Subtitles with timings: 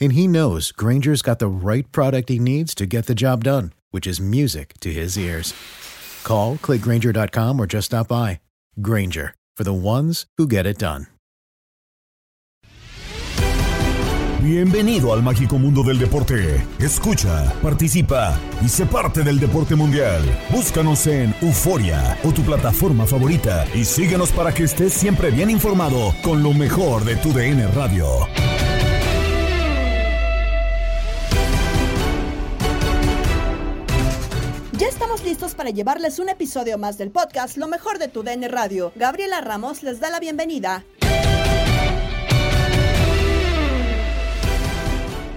[0.00, 3.72] And he knows Granger's got the right product he needs to get the job done,
[3.90, 5.54] which is music to his ears.
[6.24, 8.40] Call, clickgranger.com, or just stop by.
[8.80, 11.06] Granger, for the ones who get it done.
[14.44, 16.62] Bienvenido al mágico mundo del deporte.
[16.78, 20.22] Escucha, participa y sé parte del deporte mundial.
[20.50, 26.12] Búscanos en Euforia o tu plataforma favorita y síguenos para que estés siempre bien informado
[26.22, 28.28] con lo mejor de tu DN Radio.
[35.34, 38.92] Listos para llevarles un episodio más del podcast Lo mejor de tu DN Radio.
[38.94, 40.84] Gabriela Ramos les da la bienvenida.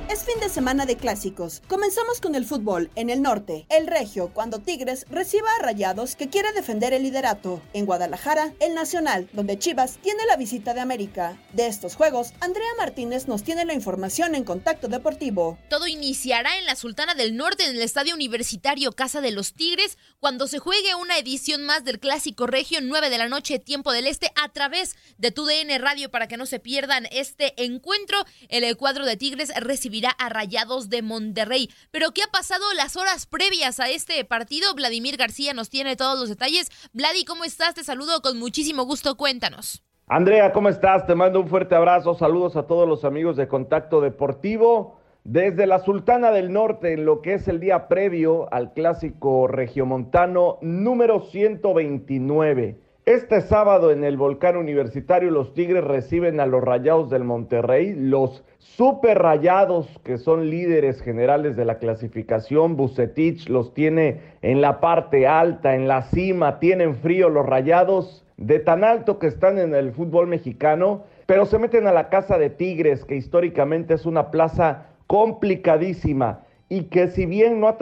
[0.10, 1.62] Es fin de semana de clásicos.
[1.68, 3.66] Comenzamos con el fútbol en el norte.
[3.68, 7.62] El Regio, cuando Tigres reciba a Rayados que quiere defender el liderato.
[7.74, 11.38] En Guadalajara, el Nacional, donde Chivas tiene la visita de América.
[11.52, 15.58] De estos juegos, Andrea Martínez nos tiene la información en Contacto Deportivo.
[15.70, 19.98] Todo iniciará en la Sultana del Norte, en el Estadio Universitario Casa de los Tigres,
[20.22, 24.08] cuando se juegue una edición más del Clásico Regio, 9 de la noche, tiempo del
[24.08, 28.24] Este, a través de tu DN Radio para que no se pierdan este encuentro.
[28.48, 31.70] El cuadro de Tigres recibirá a Rayados de Monterrey.
[31.92, 34.74] Pero ¿qué ha pasado las horas previas a este partido?
[34.76, 36.70] Vladimir García nos tiene todos los detalles.
[36.94, 37.74] Vladi, ¿cómo estás?
[37.74, 39.18] Te saludo con muchísimo gusto.
[39.18, 39.84] Cuéntanos.
[40.08, 41.06] Andrea, ¿cómo estás?
[41.06, 42.14] Te mando un fuerte abrazo.
[42.14, 45.00] Saludos a todos los amigos de Contacto Deportivo.
[45.24, 50.60] Desde la Sultana del Norte, en lo que es el día previo al clásico regiomontano
[50.62, 52.87] número 129.
[53.08, 58.44] Este sábado en el Volcán Universitario los Tigres reciben a los Rayados del Monterrey, los
[58.60, 62.76] super Rayados que son líderes generales de la clasificación.
[62.76, 68.60] Bucetich los tiene en la parte alta, en la cima, tienen frío los Rayados de
[68.60, 72.50] tan alto que están en el fútbol mexicano, pero se meten a la casa de
[72.50, 77.74] Tigres, que históricamente es una plaza complicadísima y que si bien no,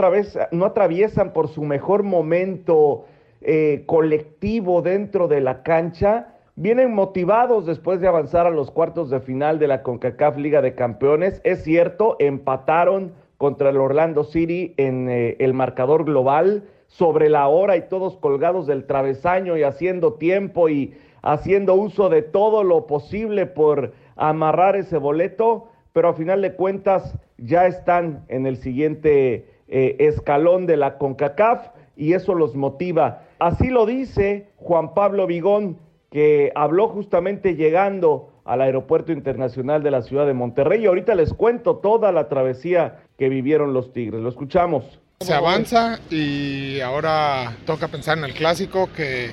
[0.52, 3.06] no atraviesan por su mejor momento,
[3.48, 9.20] eh, colectivo dentro de la cancha, vienen motivados después de avanzar a los cuartos de
[9.20, 11.42] final de la CONCACAF Liga de Campeones.
[11.44, 17.78] Es cierto, empataron contra el Orlando City en eh, el marcador global sobre la hora
[17.78, 23.46] y todos colgados del travesaño y haciendo tiempo y haciendo uso de todo lo posible
[23.46, 29.96] por amarrar ese boleto, pero a final de cuentas ya están en el siguiente eh,
[30.00, 33.24] escalón de la CONCACAF y eso los motiva.
[33.40, 35.78] Así lo dice Juan Pablo Vigón,
[36.12, 40.84] que habló justamente llegando al Aeropuerto Internacional de la Ciudad de Monterrey.
[40.84, 44.22] Y ahorita les cuento toda la travesía que vivieron los Tigres.
[44.22, 45.00] Lo escuchamos.
[45.20, 49.32] Se avanza y ahora toca pensar en el clásico que,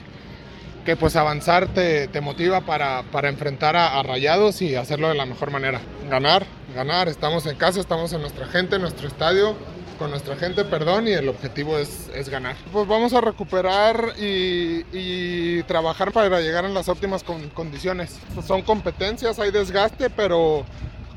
[0.84, 5.50] que pues avanzar te, motiva para, para enfrentar a, Rayados y hacerlo de la mejor
[5.50, 5.80] manera.
[6.08, 9.54] Ganar, ganar, estamos en casa, estamos en nuestra gente, en nuestro estadio
[10.02, 12.56] con nuestra gente, perdón, y el objetivo es, es ganar.
[12.72, 18.18] Pues vamos a recuperar y, y, trabajar para llegar en las óptimas con, condiciones.
[18.44, 20.64] Son competencias, hay desgaste, pero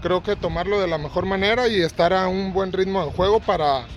[0.03, 3.39] creo que tomarlo de la mejor manera y estar a un buen ritmo de juego
[3.39, 3.87] para,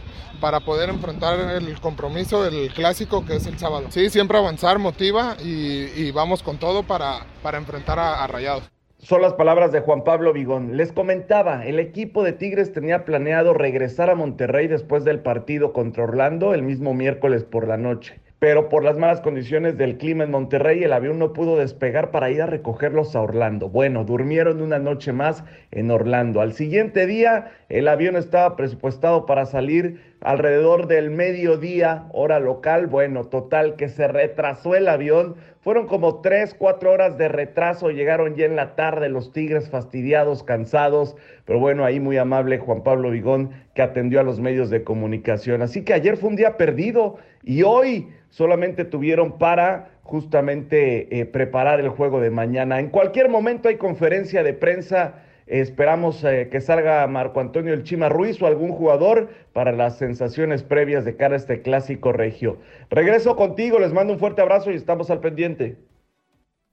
[0.41, 3.89] para poder enfrentar el compromiso del clásico que es el sábado.
[3.91, 8.78] Sí, siempre avanzar motiva y, y vamos con todo para, para enfrentar a, a Rayados.
[8.99, 10.77] Son las palabras de Juan Pablo Vigón.
[10.77, 16.03] Les comentaba, el equipo de Tigres tenía planeado regresar a Monterrey después del partido contra
[16.03, 20.31] Orlando el mismo miércoles por la noche pero por las malas condiciones del clima en
[20.31, 23.69] Monterrey el avión no pudo despegar para ir a recogerlos a Orlando.
[23.69, 25.43] Bueno, durmieron una noche más
[25.73, 26.41] en Orlando.
[26.41, 32.87] Al siguiente día el avión estaba presupuestado para salir alrededor del mediodía, hora local.
[32.87, 35.35] Bueno, total que se retrasó el avión.
[35.69, 37.91] Fueron como tres, cuatro horas de retraso.
[37.91, 41.15] Llegaron ya en la tarde los Tigres fastidiados, cansados.
[41.45, 45.61] Pero bueno, ahí muy amable Juan Pablo Vigón que atendió a los medios de comunicación.
[45.61, 51.81] Así que ayer fue un día perdido y hoy solamente tuvieron para justamente eh, preparar
[51.81, 52.81] el juego de mañana.
[52.81, 55.17] En cualquier momento hay conferencia de prensa.
[55.49, 60.63] Esperamos eh, que salga Marco Antonio El Chima Ruiz o algún jugador para las sensaciones
[60.63, 62.59] previas de cara a este clásico regio.
[62.91, 65.77] Regreso contigo, les mando un fuerte abrazo y estamos al pendiente.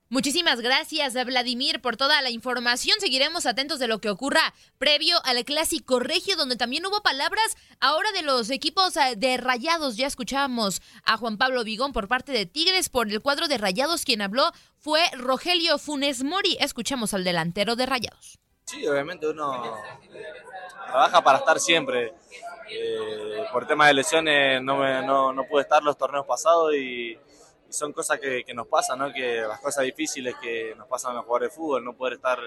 [0.10, 2.96] Muchísimas gracias, Vladimir, por toda la información.
[3.00, 8.12] Seguiremos atentos de lo que ocurra previo al clásico regio, donde también hubo palabras ahora
[8.12, 9.98] de los equipos eh, de Rayados.
[9.98, 14.06] Ya escuchábamos a Juan Pablo Vigón por parte de Tigres por el cuadro de Rayados.
[14.06, 16.56] Quien habló fue Rogelio Funes Mori.
[16.60, 18.38] Escuchamos al delantero de Rayados.
[18.66, 19.78] Sí, obviamente uno
[20.88, 22.14] trabaja para estar siempre.
[22.68, 27.16] Eh, por tema de lesiones no, me, no, no pude estar los torneos pasados y
[27.70, 29.14] son cosas que, nos pasan, ¿no?
[29.14, 32.40] Que las cosas difíciles que nos pasan a los jugadores de fútbol, no poder estar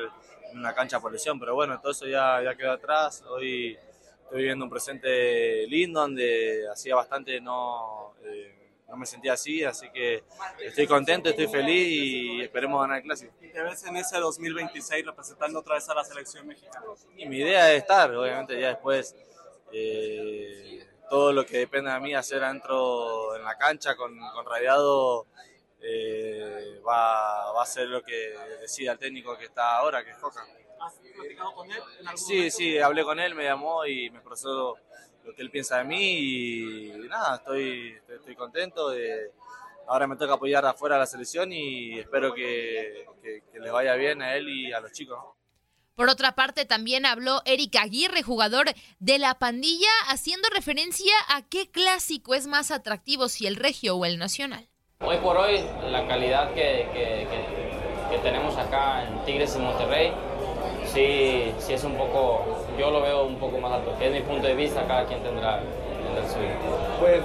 [0.51, 3.23] en una cancha por lesión, pero bueno, todo eso ya, ya quedó atrás.
[3.29, 3.79] Hoy
[4.25, 8.58] estoy viviendo un presente lindo donde hacía bastante no, eh,
[8.89, 10.25] no me sentía así, así que
[10.65, 13.33] estoy contento, estoy feliz y esperemos ganar el clásico.
[13.41, 16.87] ¿Y te ves en ese 2026 representando otra vez a la selección mexicana?
[17.17, 19.15] Y mi idea es estar, obviamente ya después...
[19.71, 25.27] Eh, todo lo que depende de mí hacer adentro en la cancha con, con Radiado
[25.81, 30.17] eh, va, va, a ser lo que decida el técnico que está ahora, que es
[30.19, 30.47] Coca.
[30.81, 31.83] ¿Has platicado con él?
[32.15, 34.77] sí, sí, hablé con él, me llamó y me expresó
[35.29, 38.89] lo que él piensa de mí y, nada, estoy, estoy, contento.
[38.89, 39.31] De,
[39.87, 43.95] ahora me toca apoyar afuera a la selección y espero que, que, que les vaya
[43.95, 45.19] bien a él y a los chicos.
[45.95, 48.69] Por otra parte, también habló Eric Aguirre, jugador
[49.01, 54.07] de la pandilla, haciendo referencia a qué clásico es más atractivo, si el regio o
[54.07, 54.69] el nacional.
[55.01, 55.61] Hoy por hoy,
[55.91, 57.27] la calidad que,
[58.23, 60.13] tenemos acá en Tigres y Monterrey,
[60.93, 62.45] sí, sí es un poco,
[62.79, 63.95] yo lo veo un poco más alto.
[64.01, 65.61] Es mi punto de vista, cada quien tendrá.
[67.01, 67.23] Pues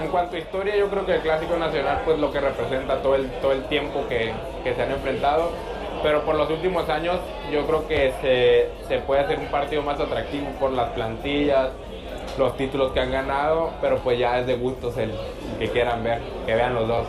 [0.00, 3.14] en cuanto a historia, yo creo que el Clásico Nacional, pues lo que representa todo
[3.14, 4.32] el, todo el tiempo que,
[4.64, 5.50] que se han enfrentado,
[6.02, 7.18] pero por los últimos años
[7.52, 11.70] yo creo que se, se puede hacer un partido más atractivo por las plantillas,
[12.38, 15.12] los títulos que han ganado, pero pues ya es de gustos el
[15.58, 17.06] que quieran ver, que vean los dos.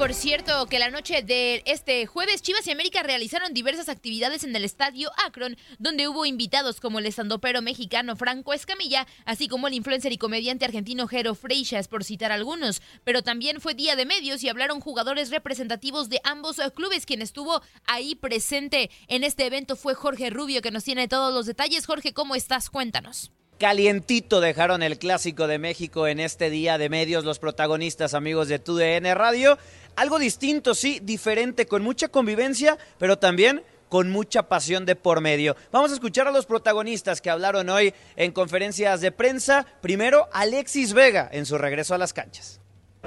[0.00, 4.56] Por cierto, que la noche de este jueves, Chivas y América realizaron diversas actividades en
[4.56, 9.74] el estadio Akron, donde hubo invitados como el estandopero mexicano Franco Escamilla, así como el
[9.74, 12.80] influencer y comediante argentino Jero Freixas, por citar algunos.
[13.04, 17.04] Pero también fue día de medios y hablaron jugadores representativos de ambos clubes.
[17.04, 21.44] Quien estuvo ahí presente en este evento fue Jorge Rubio, que nos tiene todos los
[21.44, 21.84] detalles.
[21.84, 22.70] Jorge, ¿cómo estás?
[22.70, 23.32] Cuéntanos.
[23.60, 28.58] Calientito dejaron el clásico de México en este día de medios los protagonistas amigos de
[28.58, 29.58] TUDN Radio.
[29.96, 35.56] Algo distinto, sí, diferente, con mucha convivencia, pero también con mucha pasión de por medio.
[35.72, 39.66] Vamos a escuchar a los protagonistas que hablaron hoy en conferencias de prensa.
[39.82, 42.60] Primero, Alexis Vega en su regreso a las canchas.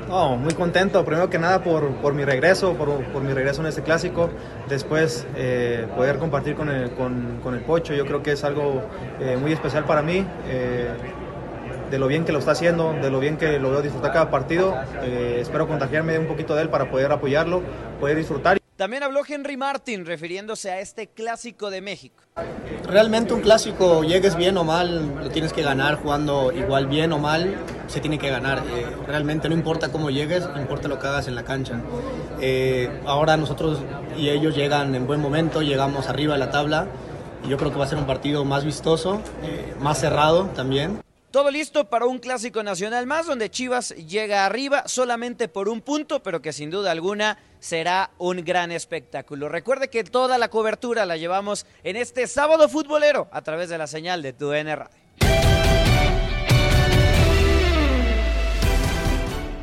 [0.10, 4.30] Oh, muy contento, primero que nada por, mi regreso, por, mi regreso en este clásico.
[4.68, 8.84] Después eh, poder compartir con el, con, el, Pocho, yo creo que es algo
[9.20, 10.26] eh, muy especial para mí.
[10.48, 10.90] Eh,
[11.94, 14.32] de lo bien que lo está haciendo, de lo bien que lo veo disfrutar cada
[14.32, 14.76] partido.
[15.38, 17.62] espero contagiarme un poquito de él para poder apoyarlo,
[18.00, 18.58] poder disfrutar.
[18.78, 22.24] También habló Henry Martin refiriéndose a este clásico de México.
[22.88, 27.20] Realmente un clásico, llegues bien o mal, lo tienes que ganar jugando igual bien o
[27.20, 28.64] mal, se tiene que ganar.
[28.76, 31.80] Eh, realmente no importa cómo llegues, importa lo que hagas en la cancha.
[32.42, 33.78] Eh, ahora nosotros
[34.18, 36.88] y ellos llegan en buen momento, llegamos arriba de la tabla
[37.46, 41.04] y yo creo que va a ser un partido más vistoso, eh, más cerrado también.
[41.34, 46.22] Todo listo para un clásico nacional más donde Chivas llega arriba solamente por un punto,
[46.22, 49.50] pero que sin duda alguna será un gran espectáculo.
[49.50, 53.88] Recuerde que toda la cobertura la llevamos en este sábado futbolero a través de la
[53.88, 54.92] señal de tu Radio.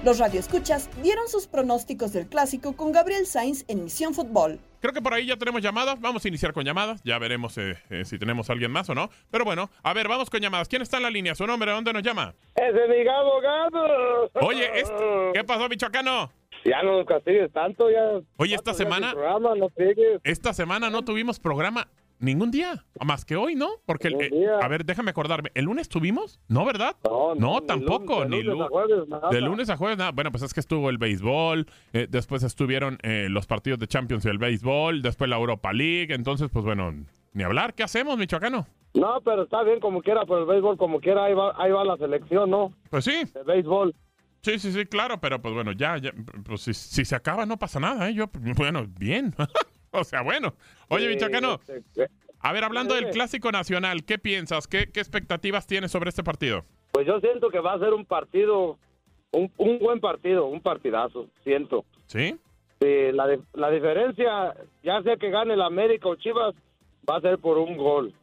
[0.02, 4.58] Los radioescuchas dieron sus pronósticos del clásico con Gabriel Sainz en Misión Fútbol.
[4.80, 6.00] Creo que por ahí ya tenemos llamadas.
[6.00, 7.02] Vamos a iniciar con llamadas.
[7.04, 9.10] Ya veremos eh, eh, si tenemos a alguien más o no.
[9.30, 10.68] Pero bueno, a ver, vamos con llamadas.
[10.68, 11.34] ¿Quién está en la línea?
[11.34, 11.70] ¿Su nombre?
[11.70, 12.34] ¿Dónde nos llama?
[12.54, 14.30] Ese mi abogado.
[14.40, 14.70] Oye,
[15.34, 16.32] ¿qué pasó, Michoacano?
[16.64, 18.20] Ya no nos castigues tanto, ya.
[18.36, 20.20] Oye, esta semana, programa, no sigues.
[20.24, 21.88] esta semana no tuvimos programa
[22.20, 23.68] ningún día, más que hoy, ¿no?
[23.86, 24.58] Porque, el- día.
[24.60, 26.38] a ver, déjame acordarme, ¿el lunes tuvimos?
[26.48, 26.96] ¿No, verdad?
[27.04, 29.28] No, No, ni tampoco, ni lunes lu- a jueves, nada.
[29.30, 30.12] De lunes a jueves, nada.
[30.12, 34.24] Bueno, pues es que estuvo el béisbol, eh, después estuvieron eh, los partidos de Champions
[34.24, 36.94] y el béisbol, después la Europa League, entonces, pues bueno,
[37.32, 38.66] ni hablar, ¿qué hacemos, michoacano?
[38.94, 41.84] No, pero está bien como quiera, pero el béisbol como quiera, ahí va, ahí va
[41.84, 42.72] la selección, ¿no?
[42.90, 43.22] Pues sí.
[43.34, 43.94] De béisbol.
[44.42, 46.12] Sí, sí, sí, claro, pero pues bueno, ya, ya
[46.44, 48.14] pues si, si se acaba no pasa nada, ¿eh?
[48.14, 49.34] Yo, bueno, bien.
[50.00, 50.54] o sea, bueno.
[50.88, 51.60] Oye, michoacano,
[52.40, 53.10] a ver, hablando del.
[53.10, 54.66] Clásico Nacional, ¿qué piensas?
[54.66, 56.64] ¿Qué, qué expectativas tienes sobre este partido?
[56.92, 58.78] Pues yo siento que va a ser un partido,
[59.32, 61.84] un, un buen partido, un partidazo, siento.
[62.06, 62.36] ¿Sí?
[62.80, 66.54] Sí, la diferencia, ya sea que gane el América o Chivas,
[67.08, 68.14] va a ser por un gol.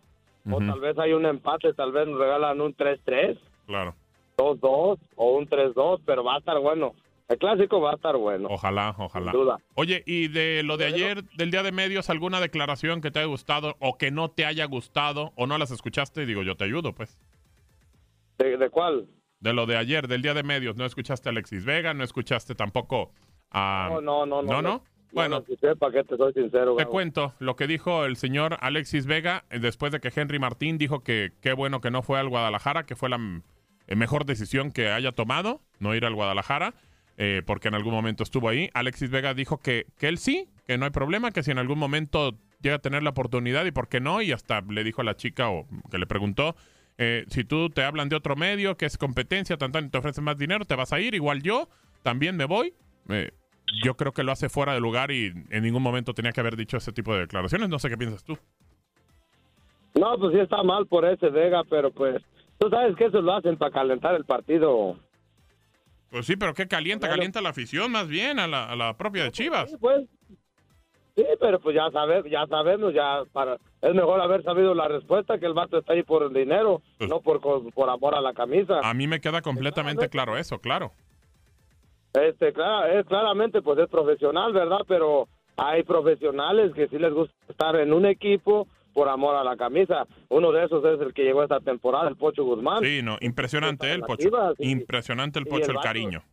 [0.49, 3.93] O tal vez hay un empate, tal vez nos regalan un 3-3, Claro.
[4.37, 6.93] 2-2 o un 3-2, pero va a estar bueno.
[7.27, 8.47] El clásico va a estar bueno.
[8.49, 9.31] Ojalá, ojalá.
[9.31, 9.57] Sin duda.
[9.75, 13.27] Oye, y de lo de ayer, del día de medios, ¿alguna declaración que te haya
[13.27, 16.25] gustado o que no te haya gustado o no las escuchaste?
[16.25, 17.19] Digo, yo te ayudo, pues.
[18.37, 19.07] ¿De, de cuál?
[19.39, 21.93] De lo de ayer, del día de medios, ¿no escuchaste a Alexis Vega?
[21.93, 23.11] ¿No escuchaste tampoco
[23.51, 23.89] a...
[23.91, 24.41] No, no, no.
[24.41, 24.83] ¿No, no?
[25.11, 25.43] Bueno,
[25.79, 26.75] para que te soy sincero.
[26.75, 30.77] Te cuento lo que dijo el señor Alexis Vega eh, después de que Henry Martín
[30.77, 33.17] dijo que qué bueno que no fue al Guadalajara, que fue la
[33.87, 36.73] eh, mejor decisión que haya tomado, no ir al Guadalajara,
[37.17, 38.69] eh, porque en algún momento estuvo ahí.
[38.73, 41.79] Alexis Vega dijo que, que él sí, que no hay problema, que si en algún
[41.79, 45.03] momento llega a tener la oportunidad y por qué no, y hasta le dijo a
[45.03, 46.55] la chica o que le preguntó,
[46.97, 50.23] eh, si tú te hablan de otro medio, que es competencia, tan, y te ofrecen
[50.23, 51.69] más dinero, te vas a ir, igual yo,
[52.03, 52.73] también me voy.
[53.09, 53.31] Eh,
[53.83, 56.55] yo creo que lo hace fuera de lugar y en ningún momento tenía que haber
[56.55, 57.69] dicho ese tipo de declaraciones.
[57.69, 58.37] No sé qué piensas tú.
[59.95, 62.21] No, pues sí está mal por ese Vega, pero pues
[62.59, 64.97] tú sabes que eso lo hacen para calentar el partido.
[66.09, 67.09] Pues sí, pero ¿qué calienta?
[67.09, 69.75] Calienta la afición más bien, a la, a la propia de Chivas.
[69.79, 70.05] pues.
[71.15, 75.39] Sí, pero pues ya sabemos, ya sabemos, ya para es mejor haber sabido la respuesta
[75.39, 78.33] que el vato está ahí por el dinero, Pues no por por amor a la
[78.33, 78.81] camisa.
[78.83, 80.91] A mí me queda completamente claro eso, claro.
[82.13, 84.81] Este, claro, es claramente pues es profesional, ¿verdad?
[84.87, 89.55] Pero hay profesionales que sí les gusta estar en un equipo por amor a la
[89.57, 90.07] camisa.
[90.29, 92.83] Uno de esos es el que llegó esta temporada, el Pocho Guzmán.
[92.83, 94.23] Sí, no, impresionante el Pocho.
[94.23, 96.23] Chivas, Impresionante el Pocho, el el vato- cariño.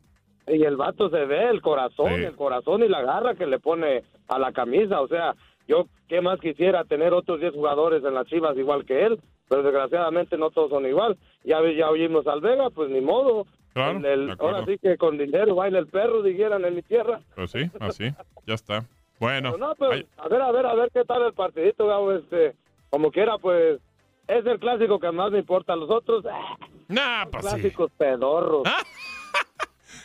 [0.46, 2.24] Y el vato se ve el corazón, Sí.
[2.24, 5.02] el corazón y la garra que le pone a la camisa.
[5.02, 5.34] O sea,
[5.68, 9.62] yo qué más quisiera tener otros 10 jugadores en las Chivas igual que él, pero
[9.62, 11.18] desgraciadamente no todos son igual.
[11.44, 13.44] Ya, ya oímos al Vega, pues ni modo.
[13.74, 17.20] Claro, El- el- ahora sí que con dinero baila el perro, dijeran en mi tierra.
[17.36, 18.04] Pues sí, así,
[18.46, 18.86] ya está.
[19.24, 22.54] Bueno, Pero no, a ver, a ver, a ver qué tal el partidito, Gabo, este,
[22.90, 23.80] como quiera, pues
[24.28, 25.74] es el clásico que más me importa.
[25.74, 26.56] Los otros, ah,
[26.88, 27.50] nah, pues sí.
[27.52, 28.64] clásicos pedorros.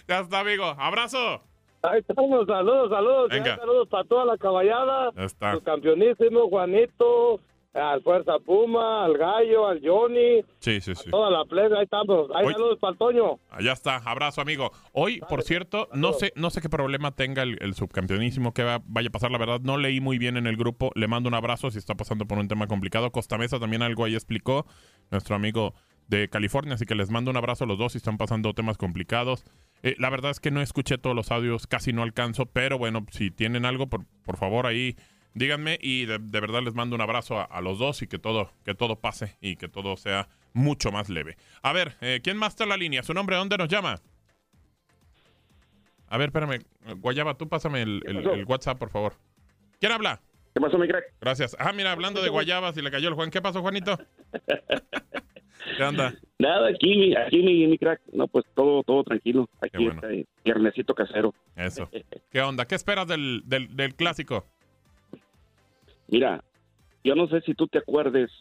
[0.08, 0.64] Ya está, amigo.
[0.64, 1.42] Abrazo.
[1.84, 3.30] Ahí estamos, saludos, saludos.
[3.30, 3.58] Venga.
[3.58, 5.12] Saludos para toda la caballada.
[5.16, 5.54] Ya está.
[5.54, 7.40] Su campeonísimo, Juanito,
[7.74, 11.10] al Fuerza Puma, al Gallo, al Johnny, Sí, sí, sí.
[11.12, 12.30] toda la plebe, ahí estamos.
[12.36, 12.54] Ahí Oye.
[12.56, 13.40] saludos para el Toño.
[13.52, 14.72] Allá está, abrazo amigo.
[14.92, 18.82] Hoy, por cierto, no sé, no sé qué problema tenga el, el subcampeonísimo que va-
[18.86, 20.92] vaya a pasar, la verdad, no leí muy bien en el grupo.
[20.96, 23.12] Le mando un abrazo si está pasando por un tema complicado.
[23.12, 24.66] Costa Mesa también algo ahí explicó,
[25.12, 25.74] nuestro amigo
[26.08, 28.78] de California, así que les mando un abrazo a los dos si están pasando temas
[28.80, 29.46] complicados.
[29.84, 33.06] Eh, la verdad es que no escuché todos los audios, casi no alcanzo, pero bueno,
[33.12, 34.96] si tienen algo, por, por favor ahí
[35.34, 38.20] díganme y de, de verdad les mando un abrazo a, a los dos y que
[38.20, 41.38] todo, que todo pase y que todo sea mucho más leve.
[41.62, 43.04] A ver, eh, ¿quién más está en la línea?
[43.04, 43.36] ¿Su nombre?
[43.36, 44.00] ¿Dónde nos llama?
[46.08, 46.60] A ver, espérame.
[46.98, 49.14] Guayaba, tú pásame el, el- el WhatsApp, por favor.
[49.80, 50.20] ¿Quién habla?
[50.56, 51.04] ¿Qué pasó, mi crack?
[51.22, 51.56] Gracias.
[51.60, 53.30] Ah, mira, hablando de guayabas y le cayó el Juan.
[53.30, 53.98] ¿Qué pasó, Juanito?
[55.78, 56.16] ¿Qué onda?
[56.40, 58.02] Nada, aquí, mi- aquí mi, mi crack.
[58.12, 59.48] No, pues todo, todo tranquilo.
[59.62, 60.02] Aquí bueno.
[60.02, 60.08] está,
[60.44, 61.34] viernesito casero.
[61.56, 61.90] Eso.
[62.32, 62.66] ¿Qué onda?
[62.66, 64.48] ¿Qué esperas del, del, del clásico?
[66.12, 66.44] Mira,
[67.04, 68.32] yo no sé si tú te acuerdes,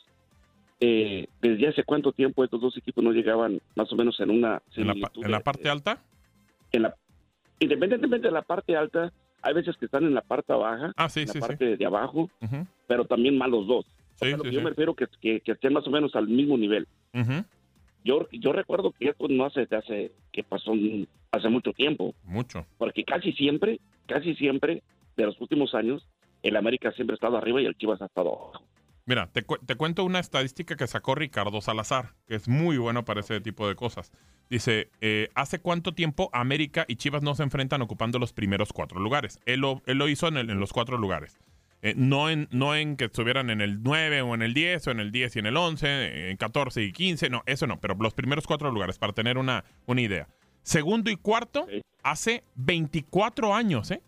[0.80, 4.62] eh, desde hace cuánto tiempo estos dos equipos no llegaban más o menos en una
[4.76, 5.98] ¿En la, en la parte alta?
[6.72, 6.94] en la-
[7.60, 11.20] independientemente de la parte alta, hay veces que están en la parte baja, Ah, sí,
[11.20, 11.46] en la sí, sí.
[11.46, 12.30] parte de abajo,
[12.86, 13.84] pero también mal los dos.
[13.86, 15.90] O Sí, sea, lo sí, que yo me refiero que, que, que estén más o
[15.90, 16.86] menos al mismo nivel.
[18.04, 20.72] Yo, yo recuerdo que esto no hace, hace que pasó
[21.32, 22.64] hace mucho tiempo, Mucho.
[22.78, 24.82] porque casi siempre, casi siempre
[25.16, 26.06] de los últimos años,
[26.42, 28.64] el América siempre ha estado arriba y el Chivas ha estado abajo.
[29.06, 33.04] Mira, te, cu- te cuento una estadística que sacó Ricardo Salazar, que es muy bueno
[33.06, 34.12] para ese tipo de cosas.
[34.50, 39.00] Dice, eh, ¿hace cuánto tiempo América y Chivas no se enfrentan ocupando los primeros cuatro
[39.00, 39.40] lugares?
[39.46, 41.38] Él lo, él lo hizo en, el- en los cuatro lugares.
[41.80, 44.90] Eh, no, en, no en que estuvieran en el 9 o en el 10 o
[44.90, 47.94] en el 10 y en el 11, en 14 y 15, no, eso no, pero
[48.00, 50.26] los primeros cuatro lugares, para tener una, una idea.
[50.62, 51.66] segundo y cuarto
[52.02, 54.02] hace 24 años, ¿eh?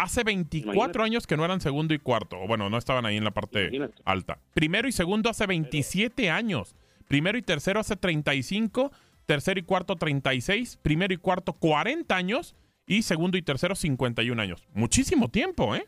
[0.00, 1.02] Hace 24 Imagínate.
[1.02, 2.38] años que no eran segundo y cuarto.
[2.40, 3.68] O bueno, no estaban ahí en la parte
[4.04, 4.38] alta.
[4.54, 6.76] Primero y segundo hace 27 años.
[7.08, 8.92] Primero y tercero hace 35.
[9.26, 10.78] Tercero y cuarto 36.
[10.82, 12.54] Primero y cuarto 40 años.
[12.86, 14.62] Y segundo y tercero 51 años.
[14.72, 15.84] Muchísimo tiempo, ¿eh?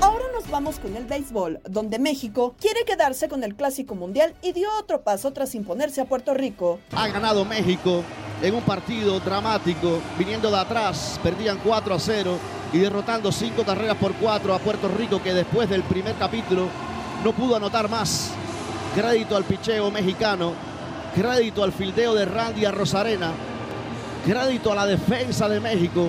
[0.00, 4.52] Ahora nos vamos con el béisbol, donde México quiere quedarse con el Clásico Mundial y
[4.52, 6.80] dio otro paso tras imponerse a Puerto Rico.
[6.92, 8.02] Ha ganado México
[8.42, 12.38] en un partido dramático, viniendo de atrás, perdían 4 a 0
[12.72, 16.68] y derrotando 5 carreras por 4 a Puerto Rico, que después del primer capítulo
[17.24, 18.30] no pudo anotar más.
[18.94, 20.52] Crédito al picheo mexicano,
[21.14, 23.32] crédito al fildeo de Randy a Rosarena,
[24.24, 26.08] crédito a la defensa de México.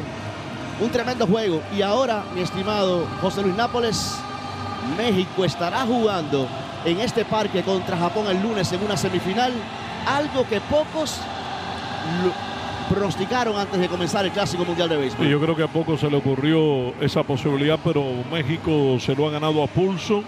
[0.82, 1.62] Un tremendo juego.
[1.76, 4.16] Y ahora, mi estimado José Luis Nápoles,
[4.98, 6.48] México estará jugando
[6.86, 9.52] en este parque contra Japón el lunes en una semifinal,
[10.08, 11.20] algo que pocos
[12.90, 15.28] pronosticaron antes de comenzar el Clásico Mundial de Béisbol.
[15.28, 19.32] Yo creo que a poco se le ocurrió esa posibilidad, pero México se lo ha
[19.32, 20.24] ganado a pulso.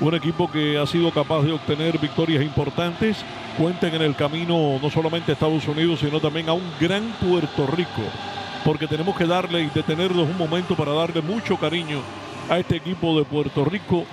[0.00, 3.24] Un equipo que ha sido capaz de obtener victorias importantes.
[3.58, 7.66] Cuenten en el camino no solamente a Estados Unidos, sino también a un gran Puerto
[7.66, 8.02] Rico.
[8.64, 12.00] Porque tenemos que darle y detenernos un momento para darle mucho cariño
[12.48, 14.04] a este equipo de Puerto Rico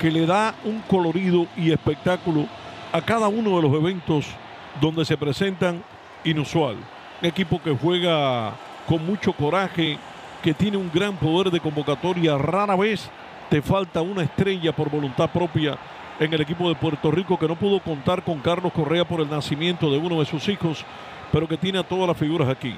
[0.00, 2.46] que le da un colorido y espectáculo
[2.92, 4.26] a cada uno de los eventos
[4.80, 5.82] donde se presentan
[6.30, 6.76] inusual.
[7.20, 8.54] Un equipo que juega
[8.86, 9.98] con mucho coraje,
[10.42, 12.38] que tiene un gran poder de convocatoria.
[12.38, 13.10] Rara vez
[13.50, 15.76] te falta una estrella por voluntad propia
[16.20, 19.30] en el equipo de Puerto Rico que no pudo contar con Carlos Correa por el
[19.30, 20.84] nacimiento de uno de sus hijos,
[21.32, 22.74] pero que tiene a todas las figuras aquí.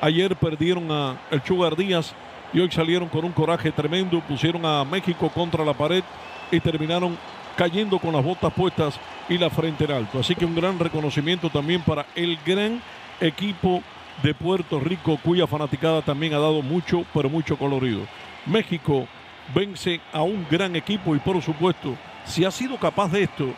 [0.00, 2.14] Ayer perdieron a el Sugar Díaz
[2.52, 6.02] y hoy salieron con un coraje tremendo, pusieron a México contra la pared
[6.50, 7.16] y terminaron
[7.56, 10.20] cayendo con las botas puestas y la frente en alto.
[10.20, 12.82] Así que un gran reconocimiento también para el gran
[13.20, 13.82] equipo
[14.22, 18.02] de Puerto Rico, cuya fanaticada también ha dado mucho, pero mucho colorido.
[18.46, 19.06] México
[19.54, 23.54] vence a un gran equipo y por supuesto, si ha sido capaz de esto,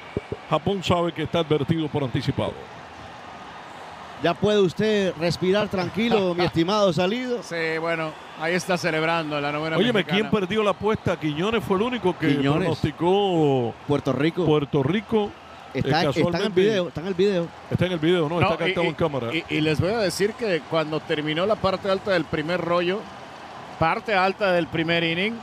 [0.49, 2.55] Japón sabe que está advertido por anticipado.
[4.25, 7.43] Ya puede usted respirar tranquilo, mi estimado salido.
[7.43, 8.11] Sí, bueno,
[8.41, 10.19] ahí está celebrando la novena Óyeme, mexicana.
[10.19, 11.21] ¿quién perdió la apuesta?
[11.21, 12.61] Quiñones fue el único que Quiñones.
[12.61, 14.47] pronosticó Puerto Rico.
[14.47, 15.31] Puerto Rico.
[15.75, 17.49] Está, Eh, está en el video, está en el video.
[17.71, 18.41] Está en el video, ¿no?
[18.41, 19.29] No, está captado en cámara.
[19.35, 23.01] Y, y les voy a decir que cuando terminó la parte alta del primer rollo,
[23.79, 25.35] parte alta del primer inning,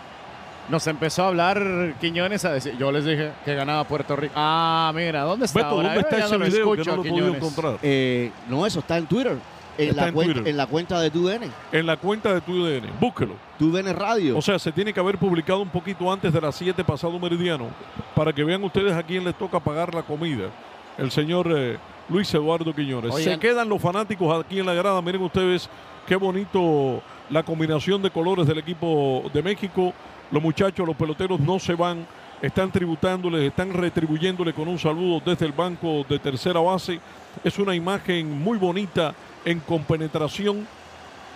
[0.70, 4.34] nos empezó a hablar Quiñones a decir, yo les dije que ganaba Puerto Rico.
[4.36, 5.60] Ah, mira, ¿dónde está?
[5.60, 5.94] Beto, ahora?
[5.96, 7.36] ¿dónde está ese lo video que no a lo he podido Quiñones.
[7.38, 7.78] encontrar?
[7.82, 9.38] Eh, no, eso está en Twitter.
[9.78, 10.50] En, Está la, en cuenta, Twitter.
[10.52, 11.52] en la cuenta de TUDN.
[11.72, 13.34] En la cuenta de TUDN, búsquelo.
[13.58, 14.38] TUDN Radio.
[14.38, 17.68] O sea, se tiene que haber publicado un poquito antes de las 7 pasado meridiano
[18.14, 20.50] para que vean ustedes a quién les toca pagar la comida.
[20.98, 21.78] El señor eh,
[22.10, 23.14] Luis Eduardo Quiñones.
[23.16, 23.34] Oigan.
[23.34, 25.02] Se quedan los fanáticos aquí en la grada.
[25.02, 25.70] Miren ustedes
[26.06, 29.94] qué bonito la combinación de colores del equipo de México.
[30.32, 32.06] Los muchachos, los peloteros no se van.
[32.42, 37.00] Están tributándoles, están retribuyéndole con un saludo desde el banco de tercera base.
[37.44, 39.14] Es una imagen muy bonita
[39.46, 40.68] en compenetración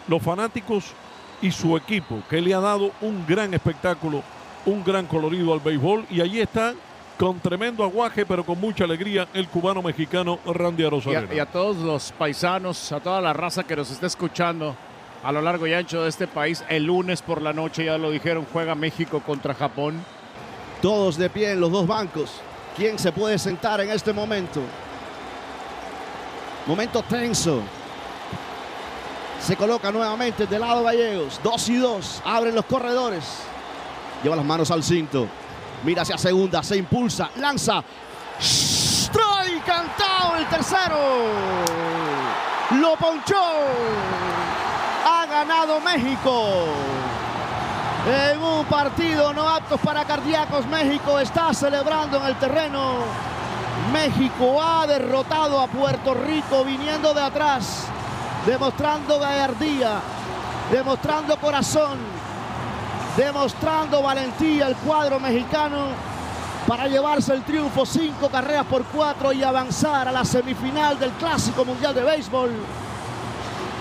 [0.08, 0.94] los fanáticos
[1.42, 4.24] y su equipo, que le ha dado un gran espectáculo,
[4.66, 6.06] un gran colorido al béisbol.
[6.10, 6.74] Y allí está,
[7.20, 11.32] con tremendo aguaje, pero con mucha alegría, el cubano mexicano Randy Y Arozarena.
[11.32, 14.76] a, y a todos los paisanos, a toda la raza que nos está escuchando
[15.26, 18.12] a lo largo y ancho de este país, el lunes por la noche, ya lo
[18.12, 20.06] dijeron, juega México contra Japón.
[20.84, 22.42] Todos de pie en los dos bancos.
[22.78, 24.62] ¿Quién se puede sentar en este momento?
[26.68, 27.64] Momento tenso.
[29.42, 31.40] Se coloca nuevamente de lado Gallegos.
[31.44, 32.22] Dos y dos.
[32.24, 33.26] Abren los corredores.
[34.22, 35.28] Lleva las manos al cinto.
[35.84, 36.62] Mira hacia segunda.
[36.62, 37.32] Se impulsa.
[37.38, 37.84] Lanza.
[38.40, 40.98] Strike cantado el tercero.
[42.80, 44.45] Lo ponchó.
[45.48, 46.66] Ganado México.
[48.08, 52.96] En un partido no aptos para cardíacos, México está celebrando en el terreno.
[53.94, 57.86] México ha derrotado a Puerto Rico viniendo de atrás,
[58.48, 60.00] demostrando gallardía,
[60.72, 62.00] demostrando corazón,
[63.16, 65.90] demostrando valentía el cuadro mexicano
[66.68, 71.64] para llevarse el triunfo cinco carreras por cuatro y avanzar a la semifinal del Clásico
[71.64, 72.52] Mundial de Béisbol,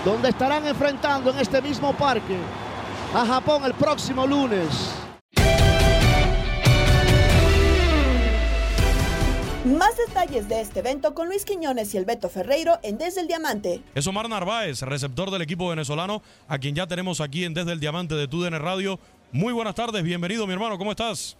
[0.05, 2.37] donde estarán enfrentando en este mismo parque
[3.13, 4.67] a Japón el próximo lunes.
[9.65, 13.27] Más detalles de este evento con Luis Quiñones y el Beto Ferreiro en Desde el
[13.27, 13.81] Diamante.
[13.95, 17.79] Es Omar Narváez, receptor del equipo venezolano, a quien ya tenemos aquí en Desde el
[17.79, 18.99] Diamante de TUDN Radio.
[19.31, 21.35] Muy buenas tardes, bienvenido mi hermano, ¿cómo estás?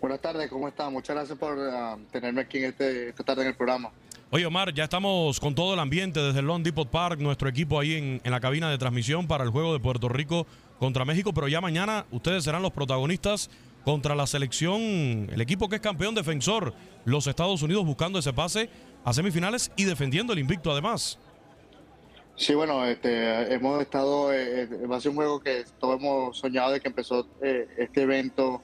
[0.00, 0.94] Buenas tardes, ¿cómo están?
[0.94, 3.90] Muchas gracias por ah, tenerme aquí en este, esta tarde en el programa.
[4.28, 7.78] Oye, Omar, ya estamos con todo el ambiente desde el Long Depot Park, nuestro equipo
[7.78, 10.48] ahí en, la cabina de transmisión para el juego de Puerto Rico
[10.80, 13.48] contra México, pero ya mañana ustedes serán los protagonistas
[13.84, 18.68] contra la selección, el equipo que es campeón defensor, los Estados Unidos buscando ese pase
[19.04, 21.20] a semifinales y defendiendo el invicto además.
[22.34, 26.36] Sí, bueno, este, hemos estado, eh, eh, va a ser un juego que todos hemos
[26.36, 28.60] soñado de que empezó eh, este evento,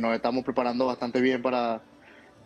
[0.00, 1.80] nos estamos preparando bastante bien para,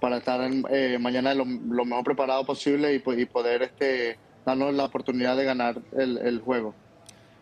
[0.02, 4.86] para estar eh, mañana lo, lo mejor preparado posible y, y poder este, darnos la
[4.86, 6.74] oportunidad de ganar el, el juego.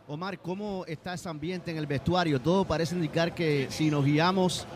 [0.07, 2.39] Omar, ¿cómo está ese ambiente en el vestuario?
[2.39, 4.67] Todo parece indicar que si nos guiamos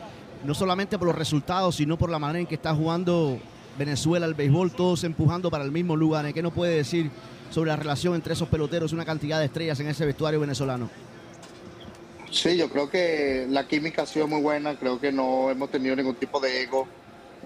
[0.47, 3.38] no solamente por los resultados, sino por la manera en que está jugando
[3.79, 6.33] Venezuela el béisbol, todos empujando para el mismo lugar.
[6.33, 7.11] ¿Qué nos puede decir
[7.51, 10.88] sobre la relación entre esos peloteros, una cantidad de estrellas en ese vestuario venezolano?
[12.31, 15.94] Sí, yo creo que la química ha sido muy buena, creo que no hemos tenido
[15.94, 16.88] ningún tipo de ego.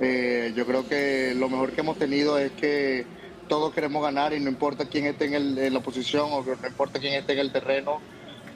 [0.00, 3.04] Eh, yo creo que lo mejor que hemos tenido es que
[3.48, 7.14] todos queremos ganar y no importa quién esté en, la posición o no importa quién
[7.14, 8.00] esté en el terreno,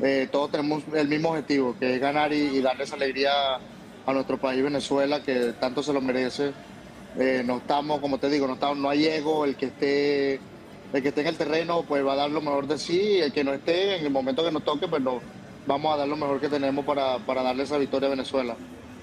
[0.01, 3.33] eh, todos tenemos el mismo objetivo, que es ganar y, y darle esa alegría
[4.07, 6.53] a nuestro país Venezuela, que tanto se lo merece.
[7.19, 10.41] Eh, no estamos, como te digo, no, estamos, no hay ego, el que esté
[10.93, 13.21] el que esté en el terreno pues va a dar lo mejor de sí, y
[13.21, 15.21] el que no esté, en el momento que nos toque, pues no,
[15.67, 18.57] vamos a dar lo mejor que tenemos para, para darle esa victoria a Venezuela.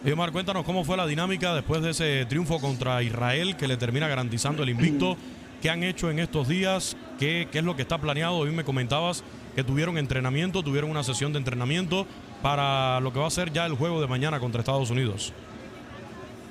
[0.06, 4.08] Omar, cuéntanos cómo fue la dinámica después de ese triunfo contra Israel que le termina
[4.08, 5.18] garantizando el invicto.
[5.62, 6.96] ¿Qué han hecho en estos días?
[7.20, 8.38] ¿Qué, es lo que está planeado?
[8.38, 12.08] Hoy me comentabas que tuvieron entrenamiento, tuvieron una sesión de entrenamiento
[12.42, 15.34] para lo que va a ser ya el juego de mañana contra Estados Unidos.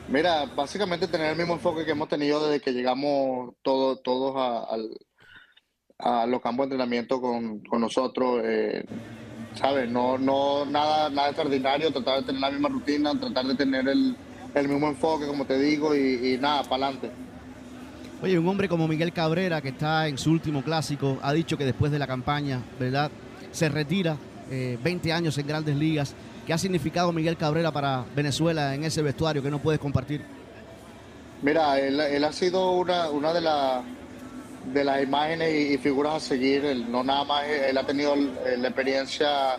[0.08, 4.76] Mira, básicamente tener el mismo enfoque que hemos tenido desde que llegamos todos a,
[6.26, 8.42] los campos de entrenamiento con, con nosotros.
[8.44, 8.84] eh,
[9.54, 9.90] ¿Sabes?
[9.90, 14.16] No, no, nada, nada extraordinario, tratar de tener la misma rutina, tratar de tener el,
[14.54, 17.10] el mismo enfoque, como te digo, y, y nada, para adelante.
[18.22, 21.64] Oye, un hombre como Miguel Cabrera, que está en su último clásico, ha dicho que
[21.64, 23.10] después de la campaña, ¿verdad?
[23.52, 24.16] Se retira,
[24.50, 26.14] eh, 20 años en grandes ligas.
[26.46, 30.22] ¿Qué ha significado Miguel Cabrera para Venezuela en ese vestuario que no puedes compartir?
[31.42, 33.84] Mira, él, él ha sido una, una de, las
[34.72, 36.64] de las imágenes y, figuras a seguir.
[36.64, 39.56] Él, no nada más, él ha tenido eh, la experiencia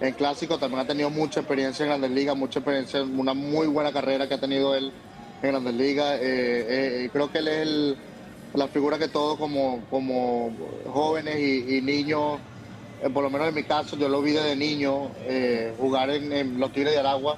[0.00, 3.92] en clásico, también ha tenido mucha experiencia en Grandes Ligas, mucha experiencia, una muy buena
[3.92, 4.92] carrera que ha tenido él
[5.42, 6.18] en Grandes Ligas.
[6.20, 7.96] Eh, eh, creo que él es
[8.54, 10.52] la figura que todos como, como
[10.86, 12.38] jóvenes y, niños,
[13.12, 15.10] por lo menos en mi caso, yo lo vi desde niño
[15.78, 17.36] jugar en, los Tigres de Aragua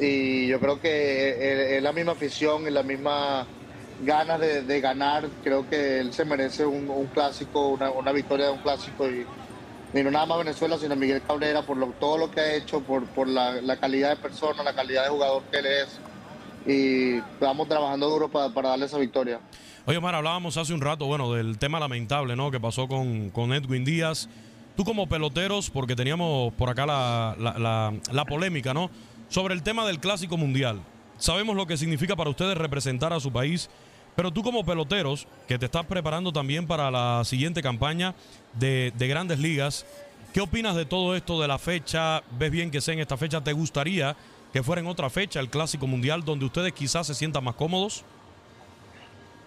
[0.00, 3.46] y yo creo que es la misma afición y la misma
[4.02, 5.28] ganas de, de ganar.
[5.42, 9.24] Creo que él se merece un, un clásico, una, una victoria de un clásico y,
[9.98, 12.80] y no nada más Venezuela, sino Miguel Cabrera por lo, todo lo que ha hecho,
[12.80, 15.98] por, por la, la calidad de persona, la calidad de jugador que él es.
[16.66, 19.40] Y estamos trabajando duro para, para darle esa victoria.
[19.84, 22.52] Oye, Omar, hablábamos hace un rato, bueno, del tema lamentable, ¿no?
[22.52, 24.28] Que pasó con, con Edwin Díaz.
[24.76, 28.90] Tú como peloteros, porque teníamos por acá la, la- la- la polémica, ¿no?
[29.28, 30.80] Sobre el tema del Clásico Mundial.
[31.18, 33.68] Sabemos lo que significa para ustedes representar a su país,
[34.16, 38.14] pero tú como peloteros, que te estás preparando también para la siguiente campaña
[38.54, 39.86] de, de grandes ligas,
[40.32, 42.22] ¿qué opinas de todo esto de la fecha?
[42.38, 43.42] ¿Ves bien que sea en esta fecha?
[43.42, 44.16] ¿Te gustaría
[44.52, 48.04] que fuera en otra fecha el Clásico Mundial, donde ustedes quizás se sientan más cómodos?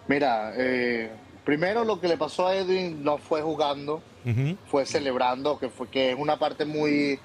[0.08, 1.10] Mira, eh,
[1.44, 4.02] primero lo que le pasó a Edwin no fue jugando,
[4.68, 7.20] fue celebrando, que fue que es una parte muy,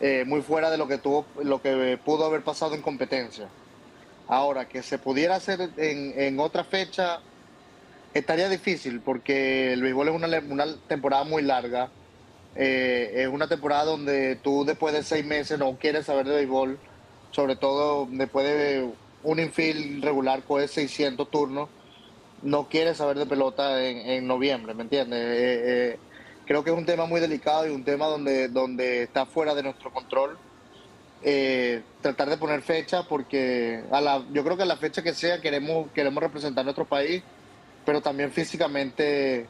[0.00, 3.48] eh, muy fuera de lo que tuvo, lo que pudo haber pasado en competencia.
[4.30, 7.18] Ahora, que se pudiera hacer en, en otra fecha,
[8.14, 11.90] estaría difícil porque el béisbol es una, temporada muy larga.
[12.54, 16.78] Eh, es una temporada donde tú después de seis meses no quieres saber de béisbol,
[17.32, 18.88] sobre todo después de
[19.24, 21.68] un infield regular con 600 turnos,
[22.42, 25.20] no quieres saber de pelota en, en noviembre, ¿me entiendes?
[25.20, 25.98] Eh, eh,
[26.46, 29.64] creo que es un tema muy delicado y un tema donde, donde está fuera de
[29.64, 30.38] nuestro control.
[31.22, 35.12] Eh, tratar de poner fecha porque a la, yo creo que a la fecha que
[35.12, 37.22] sea queremos, queremos representar nuestro país,
[37.84, 39.46] pero también físicamente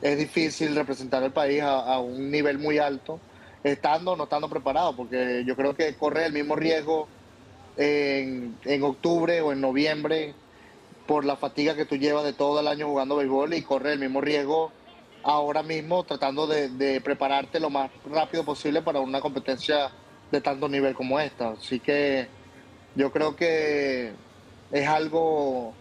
[0.00, 3.20] es difícil representar el país a, un nivel muy alto,
[3.62, 7.06] estando o no estando preparado, porque yo creo que corre el mismo riesgo
[7.76, 10.34] en, en octubre o en noviembre
[11.06, 13.98] por la fatiga que tú llevas de todo el año jugando béisbol y corre el
[13.98, 14.72] mismo riesgo
[15.22, 19.90] ahora mismo tratando de prepararte lo más rápido posible para una competencia
[20.30, 21.50] de tanto nivel como esta.
[21.50, 22.28] Así que
[22.94, 24.12] yo creo que
[24.72, 25.74] es algo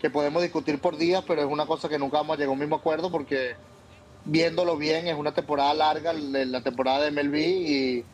[0.00, 2.52] que podemos discutir por días, pero es una cosa que nunca vamos a llegar a
[2.52, 3.54] un mismo acuerdo porque
[4.24, 8.04] viéndolo bien es una temporada larga, la temporada de MLB y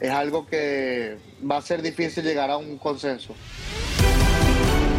[0.00, 3.34] es algo que va a ser difícil llegar a un consenso.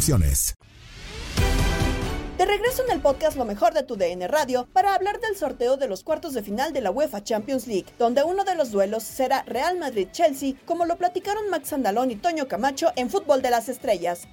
[0.00, 0.54] restricciones.
[2.38, 5.76] De regreso en el podcast Lo mejor de tu DN Radio para hablar del sorteo
[5.76, 9.02] de los cuartos de final de la UEFA Champions League, donde uno de los duelos
[9.02, 13.68] será Real Madrid-Chelsea, como lo platicaron Max Andalón y Toño Camacho en Fútbol de las
[13.68, 14.26] Estrellas.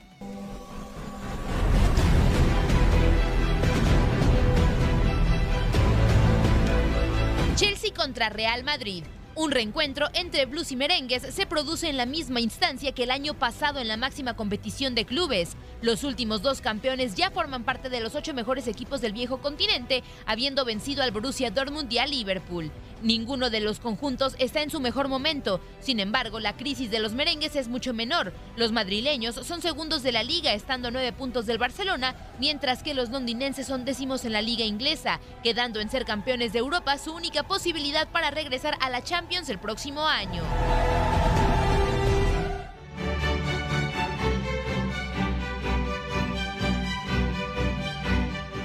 [7.55, 9.03] Chelsea contra Real Madrid.
[9.39, 13.35] Un reencuentro entre blues y merengues se produce en la misma instancia que el año
[13.35, 15.55] pasado en la máxima competición de clubes.
[15.79, 20.03] Los últimos dos campeones ya forman parte de los ocho mejores equipos del viejo continente,
[20.25, 22.71] habiendo vencido al Borussia Dortmund y al Liverpool.
[23.03, 25.61] Ninguno de los conjuntos está en su mejor momento.
[25.81, 28.33] Sin embargo, la crisis de los merengues es mucho menor.
[28.55, 32.95] Los madrileños son segundos de la liga, estando a nueve puntos del Barcelona, mientras que
[32.95, 37.13] los londinenses son décimos en la liga inglesa, quedando en ser campeones de Europa su
[37.13, 40.41] única posibilidad para regresar a la Champions el próximo año.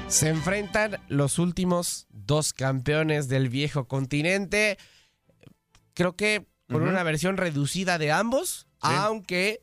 [0.09, 4.79] Se enfrentan los últimos dos campeones del viejo continente.
[5.95, 9.61] Creo que con una versión reducida de ambos, aunque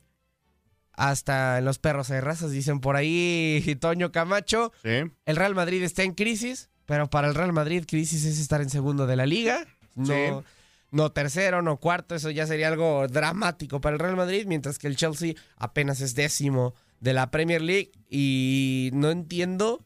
[0.94, 6.04] hasta en los perros de razas dicen por ahí Toño Camacho, el Real Madrid está
[6.04, 9.66] en crisis, pero para el Real Madrid crisis es estar en segundo de la liga,
[9.96, 10.46] no, Sí.
[10.92, 14.88] No tercero, no cuarto, eso ya sería algo dramático para el Real Madrid, mientras que
[14.88, 19.86] el Chelsea apenas es décimo de la Premier League y no entiendo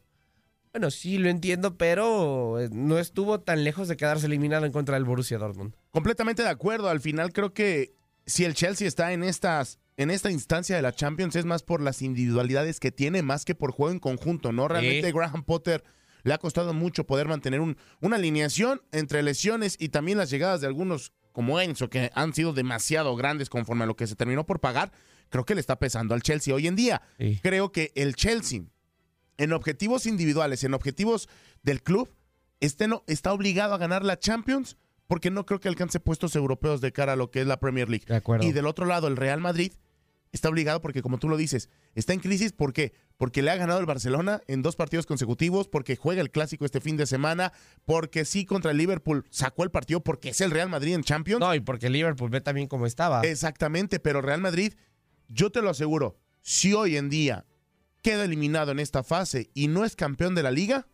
[0.74, 4.96] bueno, sí lo entiendo, pero eh, no estuvo tan lejos de quedarse eliminado en contra
[4.96, 5.72] del Borussia Dortmund.
[5.92, 6.88] Completamente de acuerdo.
[6.88, 7.94] Al final creo que
[8.26, 11.80] si el Chelsea está en estas en esta instancia de la Champions es más por
[11.80, 14.66] las individualidades que tiene más que por juego en conjunto, ¿no?
[14.66, 15.12] Realmente.
[15.12, 15.84] Graham Potter
[16.24, 20.60] le ha costado mucho poder mantener un- una alineación entre lesiones y también las llegadas
[20.60, 24.44] de algunos como Enzo que han sido demasiado grandes conforme a lo que se terminó
[24.46, 24.92] por pagar.
[25.30, 27.02] Creo que le está pesando al Chelsea hoy en día.
[27.42, 28.62] Creo que el Chelsea
[29.36, 31.28] en objetivos individuales, en objetivos
[31.62, 32.08] del club,
[32.60, 34.76] este no, está obligado a ganar la Champions
[35.08, 37.88] porque no creo que alcance puestos europeos de cara a lo que es la Premier
[37.90, 38.04] League.
[38.46, 39.72] Y del otro lado, el Real Madrid
[40.34, 42.52] está obligado porque, como tú lo dices, está en crisis.
[42.52, 42.92] ¿Por qué?
[43.16, 46.80] Porque le ha ganado el Barcelona en dos partidos consecutivos, porque juega el clásico este
[46.80, 47.52] fin de semana,
[47.86, 51.40] porque sí contra el Liverpool sacó el partido porque es el Real Madrid en Champions.
[51.40, 53.22] No, y porque el Liverpool ve también cómo estaba.
[53.22, 54.74] Exactamente, pero Real Madrid,
[55.28, 57.46] yo te lo aseguro, si hoy en día
[58.02, 60.86] queda eliminado en esta fase y no es campeón de la liga,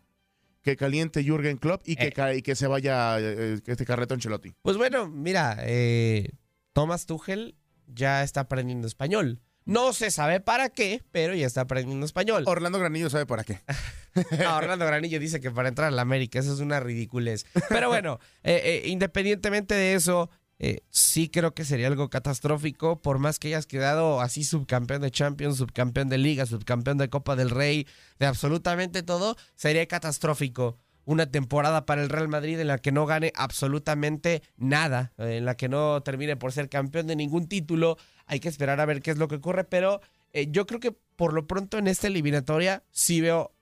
[0.61, 4.53] que caliente Jürgen Klopp y que, ca- y que se vaya eh, este carreto Ancelotti.
[4.61, 6.29] Pues bueno, mira, eh,
[6.71, 7.55] Thomas Tuchel
[7.93, 9.41] ya está aprendiendo español.
[9.65, 12.43] No se sabe para qué, pero ya está aprendiendo español.
[12.47, 13.61] Orlando Granillo sabe para qué.
[14.45, 17.45] Ah, Orlando Granillo dice que para entrar a la América, eso es una ridiculez.
[17.69, 23.19] Pero bueno, eh, eh, independientemente de eso, eh, sí creo que sería algo catastrófico, por
[23.19, 27.51] más que hayas quedado así subcampeón de Champions, subcampeón de Liga, subcampeón de Copa del
[27.51, 27.87] Rey,
[28.19, 30.77] de absolutamente todo, sería catastrófico.
[31.05, 35.55] Una temporada para el Real Madrid en la que no gane absolutamente nada, en la
[35.55, 37.97] que no termine por ser campeón de ningún título.
[38.27, 40.01] Hay que esperar a ver qué es lo que ocurre, pero
[40.33, 43.53] eh, yo creo que por lo pronto en esta eliminatoria sí veo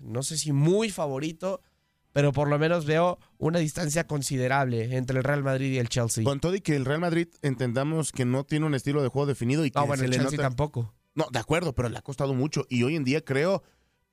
[0.00, 1.60] no sé si muy favorito,
[2.12, 6.24] pero por lo menos veo una distancia considerable entre el Real Madrid y el Chelsea.
[6.24, 9.26] Con todo y que el Real Madrid entendamos que no tiene un estilo de juego
[9.26, 10.94] definido y que No, bueno, se el le Chelsea nota- tampoco.
[11.14, 13.62] No, de acuerdo, pero le ha costado mucho y hoy en día creo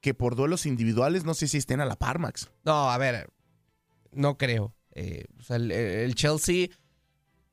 [0.02, 2.50] que por duelos individuales no sé si estén a la par, Max.
[2.66, 3.30] No, a ver,
[4.12, 4.76] no creo.
[4.94, 6.68] Eh, o sea, el, el Chelsea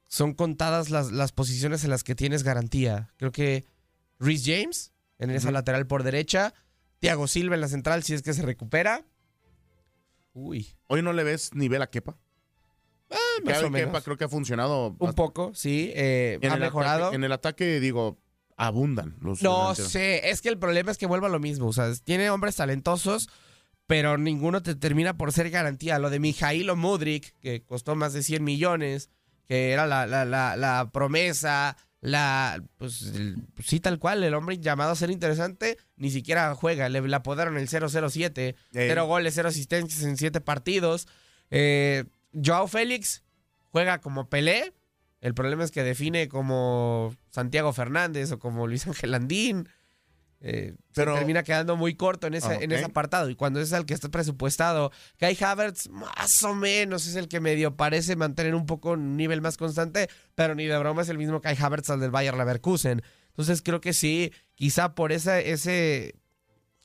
[0.06, 3.12] son contadas las, las posiciones en las que tienes garantía.
[3.18, 3.64] Creo que
[4.18, 6.54] Rhys James en esa lateral por derecha,
[7.00, 9.04] Thiago Silva en la central si es que se recupera.
[10.32, 10.74] Uy.
[10.86, 12.16] Hoy no le ves nivel a Kepa.
[13.44, 13.88] más Kepa o menos.
[13.88, 15.92] Kepa creo que ha funcionado Un poco, sí.
[15.94, 17.04] eh, ha el mejorado.
[17.06, 18.18] ataque- en el ataque, digo,
[18.58, 19.90] abundan los No delanteros.
[19.92, 21.68] sé, es que el problema es que vuelva lo mismo.
[21.68, 23.30] O sea, tiene hombres talentosos,
[23.86, 25.98] pero ninguno te termina por ser garantía.
[25.98, 29.08] Lo de Mijailo Mudrik, que costó más de 100 millones,
[29.46, 34.58] que era la, la- la- la promesa, la, pues el- sí, tal cual, el hombre
[34.58, 36.88] llamado a ser interesante, ni siquiera juega.
[36.88, 41.08] Le, le apodaron el 007, cero goles, cero asistencias en siete partidos.
[41.50, 42.04] Eh,
[42.44, 43.22] Joao Félix
[43.70, 44.74] juega como Pelé.
[45.20, 49.68] El problema es que define como Santiago Fernández o como Luis Ángel Andín.
[50.40, 53.28] Eh, se Pero- termina quedando muy corto en ese, Ah, en ese apartado.
[53.28, 57.40] Y cuando es el que está presupuestado, Kai Havertz, más o menos, es el que
[57.40, 61.18] medio parece mantener un poco un nivel más constante, pero ni de broma es el
[61.18, 63.02] mismo Kai Havertz al del Bayer Leverkusen.
[63.30, 66.14] Entonces creo que sí, quizá por esa, ese,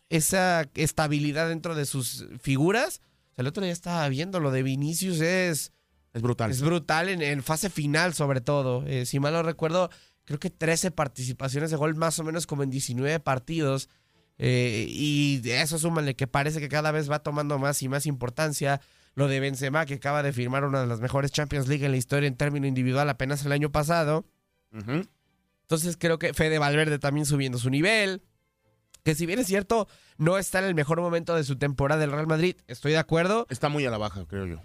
[0.10, 3.02] esa estabilidad dentro de sus figuras.
[3.38, 5.72] El otro día estaba viendo lo de Vinicius, es.
[6.14, 6.52] Es brutal.
[6.52, 8.86] Es brutal en, en fase final, sobre todo.
[8.86, 9.90] Eh, si mal no recuerdo,
[10.26, 13.90] creo que 13 participaciones de gol, más o menos como en 19 partidos.
[14.38, 18.06] Eh, y de eso súmale que parece que cada vez va tomando más y más
[18.06, 18.82] importancia.
[19.16, 21.98] Lo de Benzema, que acaba de firmar una de las mejores Champions League en la
[21.98, 24.26] historia en término individual apenas el año pasado.
[25.62, 28.24] Entonces creo que Fede Valverde también subiendo su nivel.
[29.04, 32.12] Que si bien es cierto, no está en el mejor momento de su temporada el
[32.12, 33.46] Real Madrid, estoy de acuerdo.
[33.50, 34.62] Está muy a la baja, creo yo.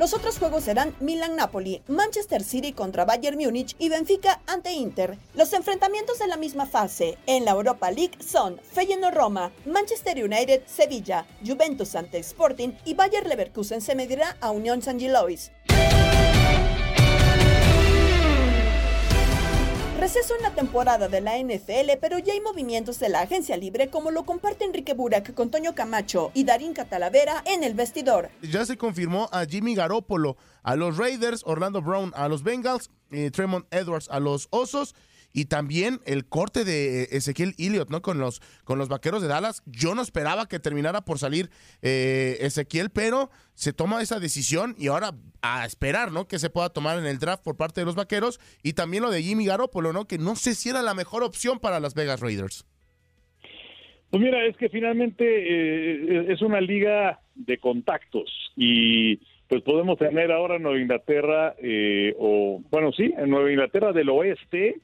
[0.00, 5.18] Los otros juegos serán Milan-Napoli, Manchester City contra Bayern Múnich y Benfica ante Inter.
[5.34, 11.94] Los enfrentamientos de la misma fase en la Europa League son Feyenoord-Roma, Manchester United-Sevilla, Juventus
[11.96, 15.52] ante Sporting y Bayer Leverkusen se medirá a Unión San Gilois.
[20.00, 23.90] Receso en la temporada de la NFL, pero ya hay movimientos de la agencia libre
[23.90, 28.30] como lo comparte Enrique Burak con Toño Camacho y Darín Catalavera en el vestidor.
[28.40, 33.30] Ya se confirmó a Jimmy Garoppolo a los Raiders, Orlando Brown a los Bengals, eh,
[33.30, 34.94] Tremont Edwards a los Osos
[35.32, 38.02] y también el corte de eh, Ezequiel Elliott, ¿no?
[38.02, 39.62] Con los, con los vaqueros de Dallas.
[39.66, 41.50] Yo no esperaba que terminara por salir
[41.82, 45.12] eh, Ezequiel, pero se toma esa decisión y ahora
[45.42, 46.26] a esperar, ¿no?
[46.26, 49.10] Que se pueda tomar en el draft por parte de los vaqueros y también lo
[49.10, 50.06] de Jimmy Garoppolo, ¿no?
[50.06, 52.66] Que no sé si era la mejor opción para las Vegas Raiders.
[54.10, 60.30] Pues mira, es que finalmente eh, es una liga de contactos y pues podemos tener
[60.30, 64.80] ahora en Nueva Inglaterra, eh, o bueno, sí, en Nueva Inglaterra del oeste,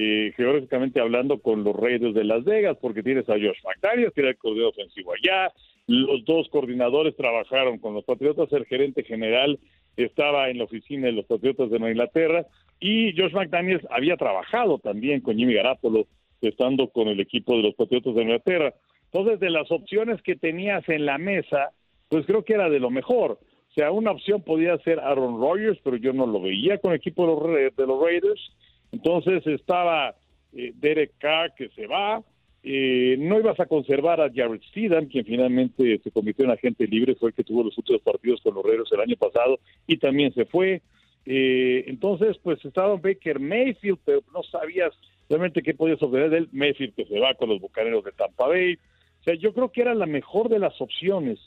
[0.00, 4.20] eh, geográficamente hablando con los Raiders de Las Vegas, porque tienes a Josh McDaniels, que
[4.20, 5.52] era el coordinador ofensivo allá,
[5.88, 9.58] los dos coordinadores trabajaron con los Patriotas, el gerente general
[9.96, 12.46] estaba en la oficina de los Patriotas de Nueva Inglaterra
[12.78, 16.06] y Josh McDaniels había trabajado también con Jimmy Garapolo
[16.42, 18.74] estando con el equipo de los Patriotas de Inglaterra.
[19.12, 21.72] Entonces, de las opciones que tenías en la mesa,
[22.08, 23.32] pues creo que era de lo mejor.
[23.32, 26.98] O sea, una opción podía ser Aaron Rodgers, pero yo no lo veía con el
[26.98, 28.52] equipo de los, de los Raiders.
[28.92, 30.14] Entonces estaba
[30.52, 32.22] eh, Derek Carr que se va.
[32.62, 37.14] Eh, no ibas a conservar a Jared Stidham, quien finalmente se convirtió en agente libre,
[37.14, 40.32] fue el que tuvo los últimos partidos con los Raiders el año pasado y también
[40.34, 40.82] se fue.
[41.24, 44.92] Eh, entonces, pues estaba Baker Mayfield, pero no sabías
[45.28, 46.48] realmente qué podías obtener de él.
[46.52, 48.74] Mayfield que se va con los Bucaneros de Tampa Bay.
[48.74, 51.38] O sea, yo creo que era la mejor de las opciones.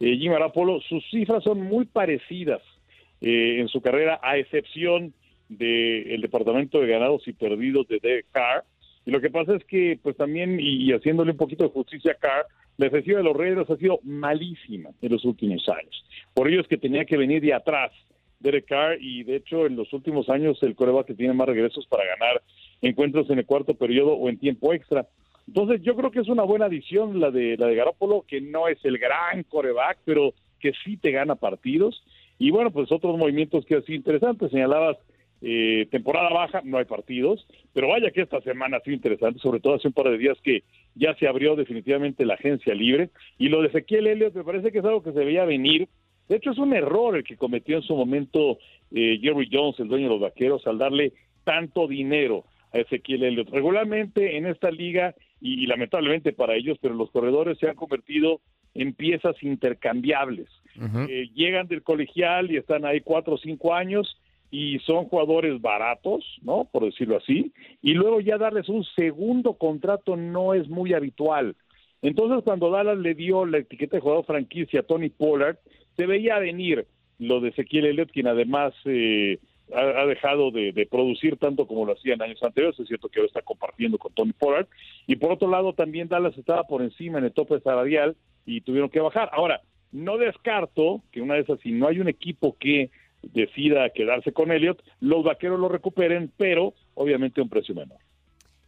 [0.00, 2.62] Eh, Jimmy Garoppolo, sus cifras son muy parecidas
[3.20, 5.14] eh, en su carrera, a excepción
[5.48, 8.64] del departamento de ganados y perdidos de Derek Carr.
[9.06, 12.14] Y lo que pasa es que, pues también, y, haciéndole un poquito de justicia a
[12.16, 16.04] Carr, la defensiva de los Raiders ha sido malísima en los últimos años.
[16.34, 17.90] Por ello es que tenía que venir de atrás
[18.40, 21.86] Derek Carr y de hecho en los últimos años el coreback que tiene más regresos
[21.86, 22.42] para ganar
[22.82, 25.06] encuentros en el cuarto periodo o en tiempo extra.
[25.48, 28.68] Entonces yo creo que es una buena adición la de la de Garoppolo, que no
[28.68, 32.04] es el gran coreback, pero que sí te gana partidos.
[32.38, 34.50] Y bueno, pues otros movimientos que así interesantes.
[34.50, 34.98] Señalabas
[35.40, 39.60] eh, temporada baja, no hay partidos, pero vaya que esta semana ha sido interesante, sobre
[39.60, 43.10] todo hace un par de días que ya se abrió definitivamente la agencia libre.
[43.38, 45.88] Y lo de Ezequiel Elliott me parece que es algo que se veía venir.
[46.28, 48.58] De hecho, es un error el que cometió en su momento
[48.90, 51.12] eh, Jerry Jones, el dueño de los vaqueros, al darle
[51.44, 53.48] tanto dinero a Ezequiel Elliott.
[53.50, 58.40] Regularmente en esta liga, y, y lamentablemente para ellos, pero los corredores se han convertido
[58.74, 60.48] en piezas intercambiables.
[61.08, 64.16] Eh, llegan del colegial y están ahí cuatro o cinco años
[64.50, 66.68] y son jugadores baratos, ¿no?
[66.70, 67.52] Por decirlo así.
[67.82, 71.56] Y luego ya darles un segundo contrato no es muy habitual.
[72.00, 75.58] Entonces, cuando Dallas le dio la etiqueta de jugador franquicia a Tony Pollard,
[75.96, 76.86] se veía venir
[77.18, 79.38] lo de Ezequiel Elliott, quien además eh,
[79.74, 82.78] ha, dejado de, producir tanto como lo hacía en años anteriores.
[82.78, 84.68] Es cierto que ahora está compartiendo con Tony Pollard.
[85.06, 88.90] Y por otro lado, también Dallas estaba por encima en el tope salarial y tuvieron
[88.90, 89.28] que bajar.
[89.32, 92.90] Ahora, no descarto que una de si no hay un equipo que
[93.22, 97.98] decida quedarse con Elliott, los vaqueros lo recuperen, pero obviamente a un precio menor.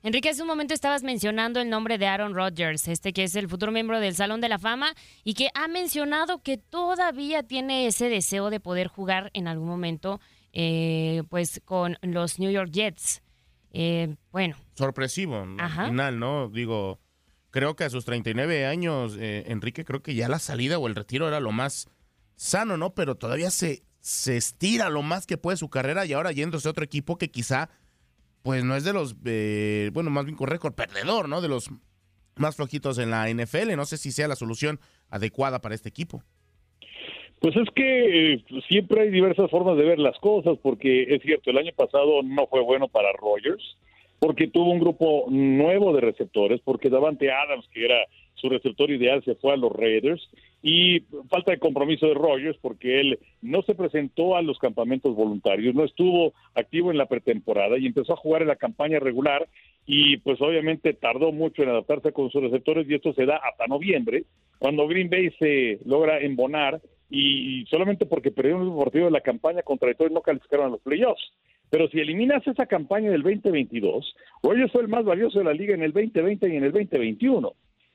[0.03, 3.49] Enrique, hace un momento estabas mencionando el nombre de Aaron Rodgers, este que es el
[3.49, 4.95] futuro miembro del Salón de la Fama
[5.25, 10.19] y que ha mencionado que todavía tiene ese deseo de poder jugar en algún momento
[10.53, 13.23] eh, pues con los New York Jets.
[13.73, 14.57] Eh, bueno.
[14.75, 15.83] Sorpresivo, Ajá.
[15.83, 16.49] al final, ¿no?
[16.49, 16.99] Digo,
[17.51, 20.95] creo que a sus 39 años, eh, Enrique, creo que ya la salida o el
[20.95, 21.89] retiro era lo más
[22.37, 22.95] sano, ¿no?
[22.95, 26.71] Pero todavía se, se estira lo más que puede su carrera y ahora yéndose a
[26.71, 27.71] otro equipo que quizá,
[28.43, 31.41] pues no es de los, eh, bueno, más bien con récord perdedor, ¿no?
[31.41, 31.71] De los
[32.37, 33.77] más flojitos en la NFL.
[33.77, 36.23] No sé si sea la solución adecuada para este equipo.
[37.41, 41.51] Pues es que eh, siempre hay diversas formas de ver las cosas, porque es cierto,
[41.51, 43.79] el año pasado no fue bueno para Rogers,
[44.19, 47.97] porque tuvo un grupo nuevo de receptores, porque Davante Adams, que era
[48.41, 50.29] su receptor ideal, se fue a los Raiders,
[50.63, 55.75] y falta de compromiso de Rogers, porque él no se presentó a los campamentos voluntarios,
[55.75, 59.49] no estuvo activo en la pretemporada y empezó a jugar en la campaña regular,
[59.87, 63.67] y pues obviamente tardó mucho en adaptarse con sus receptores, y esto se da hasta
[63.67, 64.25] noviembre,
[64.59, 66.81] cuando Green Bay se logra embonar
[67.11, 70.81] y solamente porque perdieron un partido de la campaña contra Detroit no calificaron a los
[70.81, 71.33] playoffs.
[71.71, 75.75] Pero si eliminas esa campaña del 2022, Rogers fue el más valioso de la liga
[75.75, 77.53] en el 2020 y en el 2021.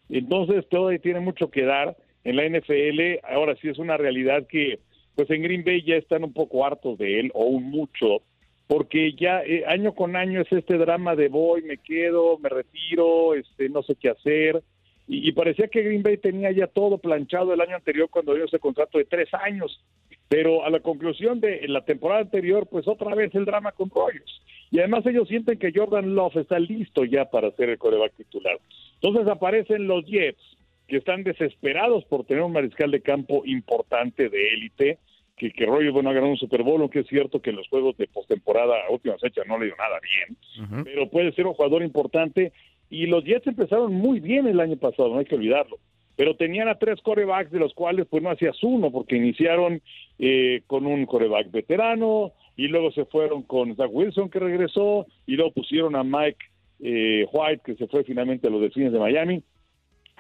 [0.10, 3.26] Entonces todavía tiene mucho que dar en la NFL.
[3.30, 4.80] Ahora sí es una realidad que
[5.16, 8.22] pues en Green Bay ya están un poco hartos de él o un mucho
[8.68, 13.36] porque ya eh, año con año es este drama de voy, me quedo, me retiro,
[13.36, 14.64] este no sé qué hacer
[15.08, 18.58] y, parecía que Green Bay tenía ya todo planchado el año anterior cuando dio ese
[18.58, 19.84] contrato de tres años.
[20.28, 24.42] Pero a la conclusión de la temporada anterior, pues otra vez el drama con Rogers.
[24.72, 28.58] Y además ellos sienten que Jordan Love está listo ya para ser el coreback titular.
[29.02, 30.42] Entonces aparecen los Jets,
[30.88, 35.00] que están desesperados por tener un mariscal de campo importante de élite,
[35.36, 37.68] que, que Rogers, bueno, ha ganado un Super Bowl, aunque es cierto que en los
[37.68, 41.54] juegos de postemporada a última fecha no le dio nada bien, pero puede ser un
[41.54, 42.54] jugador importante
[42.90, 45.78] y los Jets empezaron muy bien el año pasado, no hay que olvidarlo.
[46.16, 49.82] Pero tenían a tres corebacks, de los cuales pues no hacías uno, porque iniciaron
[50.18, 55.36] eh, con un coreback veterano, y luego se fueron con Zach Wilson, que regresó, y
[55.36, 56.46] luego pusieron a Mike
[56.80, 59.44] eh, White, que se fue finalmente a los Delfines de Miami.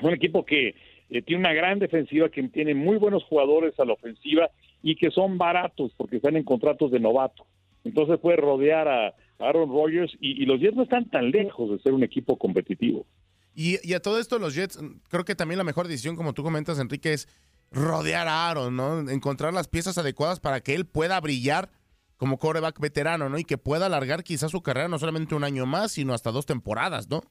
[0.02, 0.76] Un equipo que
[1.10, 4.50] eh, tiene una gran defensiva, que tiene muy buenos jugadores a la ofensiva,
[4.82, 7.46] y que son baratos, porque están en contratos de novato.
[7.84, 11.94] Entonces puede rodear a Aaron Rodgers, y, los Jets no están tan lejos de ser
[11.94, 13.06] un equipo competitivo.
[13.56, 14.80] Y, y a todo esto los Jets,
[15.10, 17.28] creo que también la mejor decisión, como tú comentas, Enrique, es
[17.72, 19.10] rodear a Aaron, ¿no?
[19.10, 21.70] Encontrar las piezas adecuadas para que él pueda brillar
[22.18, 23.38] como coreback veterano, ¿no?
[23.38, 26.46] Y que pueda alargar quizás su carrera no solamente un año más, sino hasta dos
[26.46, 27.22] temporadas, ¿no?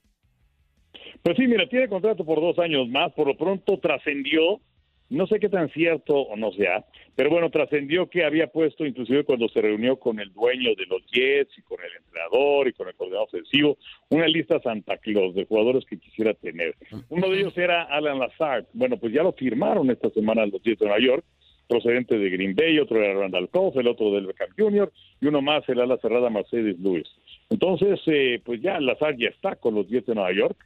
[1.23, 4.61] Pues sí, mira, tiene contrato por dos años más, por lo pronto trascendió,
[5.09, 9.25] no sé qué tan cierto o no sea, pero bueno, trascendió que había puesto, inclusive
[9.25, 12.89] cuando se reunió con el dueño de los Jets y con el entrenador y con
[12.89, 13.79] el coordinador ofensivo,
[14.11, 16.75] una lista Santa Claus de jugadores que quisiera tener.
[17.09, 18.67] Uno de ellos era Alan Lazard.
[18.73, 21.25] Bueno, pues ya lo firmaron esta semana los Jets de Nueva York,
[21.69, 24.93] procedente de Green Bay, otro era Randall Cobb, el otro del Beckham Jr.
[25.21, 27.09] y uno más el ala cerrada Mercedes Lewis.
[27.51, 30.57] Entonces, eh, pues ya Lazard ya está con los Jets de Nueva York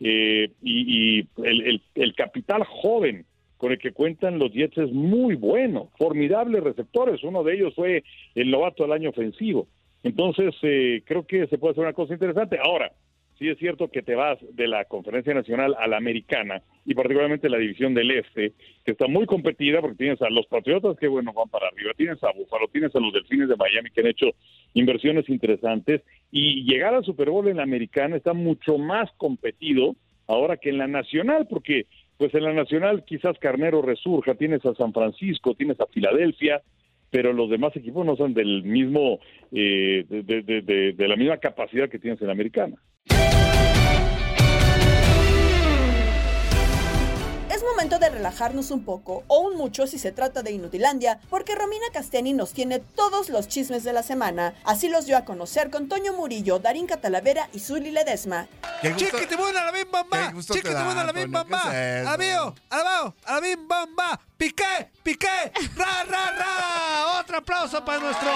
[0.00, 3.26] eh, y, y el, el, el capital joven
[3.56, 7.22] con el que cuentan los Jets es muy bueno, formidables receptores.
[7.24, 9.68] Uno de ellos fue el novato del año ofensivo.
[10.02, 12.58] Entonces, eh, creo que se puede hacer una cosa interesante.
[12.62, 12.92] Ahora,
[13.38, 17.48] sí es cierto que te vas de la Conferencia Nacional a la Americana y particularmente
[17.48, 18.52] la División del Este,
[18.84, 22.22] que está muy competida porque tienes a los Patriotas que, bueno, van para arriba, tienes
[22.22, 24.26] a Buffalo, tienes a los Delfines de Miami que han hecho
[24.74, 30.56] inversiones interesantes y llegar al Super Bowl en la Americana está mucho más competido ahora
[30.56, 34.92] que en la Nacional porque pues en la Nacional quizás Carnero resurja, tienes a San
[34.92, 36.62] Francisco, tienes a Filadelfia,
[37.10, 39.20] pero los demás equipos no son del mismo,
[39.52, 42.76] eh, de, la misma capacidad que tienes en la Americana.
[47.54, 51.54] Es momento de relajarnos un poco, o un mucho si se trata de Inutilandia, porque
[51.54, 54.54] Romina Castellani nos tiene todos los chismes de la semana.
[54.64, 58.48] Así los dio a conocer con Toño Murillo, Darín Catalavera y Zuli Ledesma.
[58.82, 60.32] Chiquiti buena la bim bamba.
[60.40, 61.62] Chiquiti buena la bim bamba.
[62.00, 64.20] Alabío, alabao, a la bim bamba.
[64.36, 67.20] Piqué, piqué, ra, ra, ra.
[67.20, 68.28] Otro aplauso para nuestro.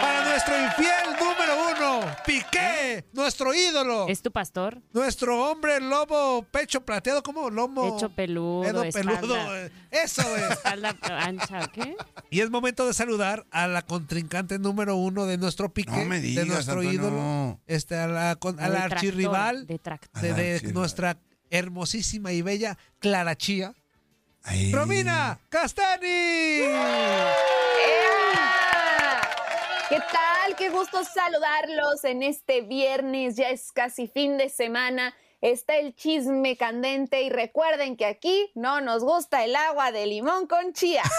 [0.00, 1.54] Para nuestro infiel número
[2.00, 2.06] uno.
[2.26, 4.06] Piqué, nuestro ídolo.
[4.08, 4.82] ¿Es tu pastor?
[4.92, 7.50] Nuestro hombre lobo, pecho plateado, ¿cómo?
[7.50, 7.94] Lomo.
[7.94, 8.82] Pecho peludo.
[8.82, 9.20] Espalda.
[9.20, 9.56] peludo.
[9.56, 9.70] eh.
[9.90, 10.50] Eso es.
[10.50, 11.96] Espalda ancha, ¿qué?
[12.30, 16.20] Y es momento de saludar a la contrincante número uno de nuestro pique, No me
[16.20, 16.92] de nuestro Antonio.
[16.92, 21.18] ídolo, este, a la, con- a la Detractor, archirrival de, de nuestra
[21.50, 23.72] hermosísima y bella Clara Chía.
[24.72, 26.60] Romina Castani.
[26.60, 27.32] ¡Ea!
[29.88, 30.56] ¿Qué tal?
[30.56, 35.14] Qué gusto saludarlos en este viernes, ya es casi fin de semana.
[35.40, 40.46] Está el chisme candente y recuerden que aquí no nos gusta el agua de limón
[40.46, 41.02] con chía.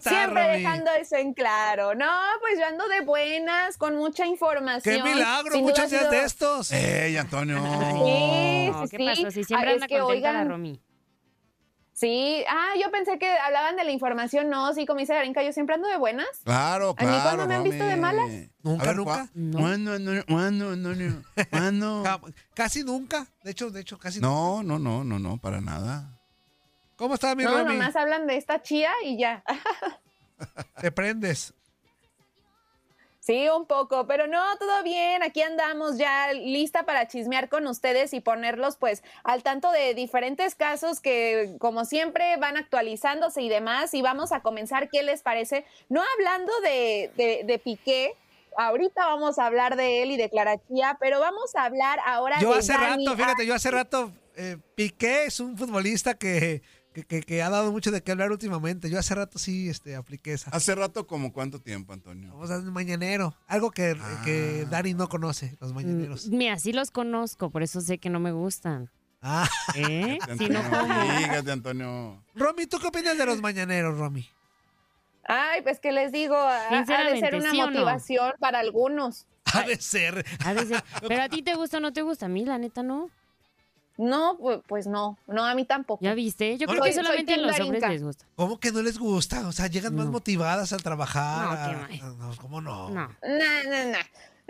[0.00, 1.94] Siempre dejando eso en claro.
[1.94, 2.06] No,
[2.40, 4.96] pues yo ando de buenas, con mucha información.
[4.96, 5.58] ¡Qué milagro!
[5.60, 6.72] Muchos días de estos.
[6.72, 7.56] ¡Ey, Antonio!
[7.62, 9.30] Sí, sí, ¿Qué pasó?
[9.30, 10.80] Si siempre Ah, anda es que, la oigan, Romy.
[11.92, 14.48] Sí, ah, yo pensé que hablaban de la información.
[14.48, 16.26] No, sí, como dice Garinka, yo siempre ando de buenas.
[16.44, 17.14] Claro, ¿A claro.
[17.14, 18.26] mí cuándo me han visto de malas?
[18.62, 19.10] ¿Nunca, A ver, nunca?
[19.10, 19.28] ¿cuá-
[19.60, 20.24] ¿Cuándo, Antonio?
[20.26, 21.22] ¿Cuándo, Antonio?
[21.50, 22.02] ¿Cuándo?
[22.02, 22.20] Ca-
[22.54, 23.26] Casi nunca.
[23.44, 26.18] De hecho, de hecho, casi No, no, no, no, no, para nada.
[27.00, 27.78] ¿Cómo está mi No, Romy?
[27.78, 29.42] nomás hablan de esta chía y ya.
[30.82, 31.54] Te prendes.
[33.20, 35.22] Sí, un poco, pero no, todo bien.
[35.22, 40.54] Aquí andamos ya lista para chismear con ustedes y ponerlos pues al tanto de diferentes
[40.54, 43.94] casos que como siempre van actualizándose y demás.
[43.94, 45.64] Y vamos a comenzar, ¿qué les parece?
[45.88, 48.14] No hablando de, de, de Piqué.
[48.58, 52.38] Ahorita vamos a hablar de él y de Clara Chía, pero vamos a hablar ahora
[52.40, 56.60] Yo de hace Dani rato, fíjate, yo hace rato, eh, Piqué es un futbolista que,
[56.92, 58.90] que, que- que ha dado mucho de qué hablar últimamente.
[58.90, 60.50] Yo hace rato sí este, apliqué esa.
[60.50, 62.30] ¿Hace rato como cuánto tiempo, Antonio?
[62.32, 63.34] Vamos a un mañanero.
[63.46, 64.22] Algo que, Ah.
[64.24, 66.28] que Dani no conoce, los mañaneros.
[66.28, 68.90] Mm, Mira, sí los conozco, por eso sé que no me gustan.
[69.22, 69.48] Ah.
[69.74, 70.18] ¿Eh?
[70.20, 71.18] Fíjate, Si no, Antonio, ¿cómo?
[71.18, 72.24] Fíjate, Antonio.
[72.34, 74.28] Romy, ¿tú qué opinas de los mañaneros, Romy?
[75.24, 77.72] Ay, pues que les digo, ha, de ser una ¿sí o no?
[77.72, 79.26] motivación para algunos.
[79.52, 80.24] Ha de ser.
[80.44, 80.82] Ha de ser.
[81.08, 83.10] Pero a ti te gusta o no te gusta, a mí la neta no.
[84.00, 86.02] No, pues, pues no, no, a mí tampoco.
[86.02, 86.56] ¿Ya viste?
[86.56, 88.24] Yo No, creo que soy- soy solamente a los hombres les gusta.
[88.34, 89.46] ¿Cómo que no les gusta?
[89.46, 91.44] O sea, llegan más motivadas al trabajar.
[91.44, 92.88] No, a- qué no, ¿Cómo no?
[92.88, 93.08] No.
[93.08, 93.98] No, no, no.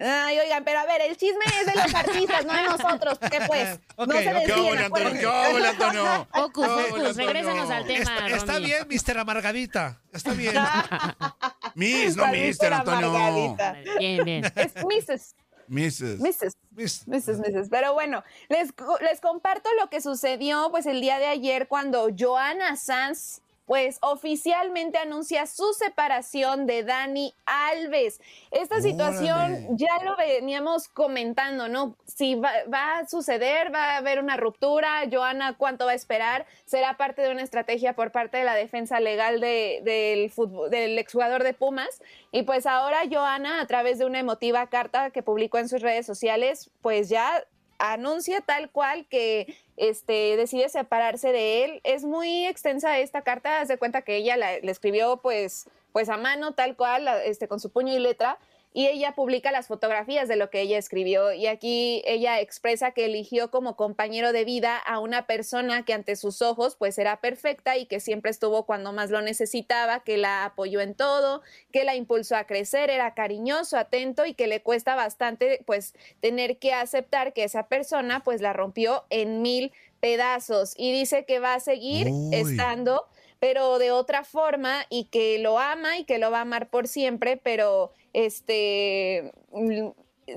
[0.03, 3.18] Ay, oigan, pero a ver, el chisme es de los artistas, no de nosotros.
[3.18, 3.80] ¿Qué pues?
[3.96, 5.11] Ok, no se ¿Qué óvole, Antonio?
[5.61, 6.28] ¿Qué Antonio?
[6.32, 10.01] Ocus, Ocus, regrésanos al tema, Está, bien, Mister Amargadita.
[10.12, 10.55] Está bien.
[11.74, 13.09] Miss, no Mister, Mister Antonio.
[13.09, 13.76] Amargadita.
[13.98, 14.44] Bien, bien.
[14.55, 15.34] Es Mrs.
[15.68, 16.20] Mrs.
[16.20, 16.57] Mrs.
[16.72, 17.06] Mrs.
[17.06, 17.68] Mrs.
[17.68, 22.76] Pero bueno, les, les comparto lo que sucedió pues el día de ayer cuando Joana
[22.76, 23.40] Sanz
[23.70, 28.20] pues oficialmente anuncia su separación de Dani Alves.
[28.50, 29.68] Esta situación Órale.
[29.76, 31.94] ya lo veníamos comentando, ¿no?
[32.04, 36.46] Si va, va a suceder, va a haber una ruptura, Joana, ¿cuánto va a esperar?
[36.64, 40.98] ¿Será parte de una estrategia por parte de la defensa legal de- del, fútbol, del
[40.98, 42.02] exjugador de Pumas?
[42.32, 46.06] Y pues ahora Joana, a través de una emotiva carta que publicó en sus redes
[46.06, 47.44] sociales, pues ya
[47.81, 51.81] anuncia tal cual que este, decide separarse de él.
[51.85, 56.09] Es muy extensa esta carta, haz de cuenta que ella la, la escribió pues, pues
[56.09, 58.39] a mano, tal cual, este, con su puño y letra,
[58.72, 61.32] y ella publica las fotografías de lo que ella escribió.
[61.32, 66.14] Y aquí ella expresa que eligió como compañero de vida a una persona que ante
[66.14, 70.44] sus ojos pues era perfecta y que siempre estuvo cuando más lo necesitaba, que la
[70.44, 71.42] apoyó en todo,
[71.72, 76.58] que la impulsó a crecer, era cariñoso, atento y que le cuesta bastante pues tener
[76.58, 81.54] que aceptar que esa persona pues la rompió en mil pedazos y dice que va
[81.54, 82.34] a seguir Uy.
[82.34, 83.06] estando
[83.41, 86.86] pero de otra forma y que lo ama y que lo va a amar por
[86.86, 89.32] siempre, pero este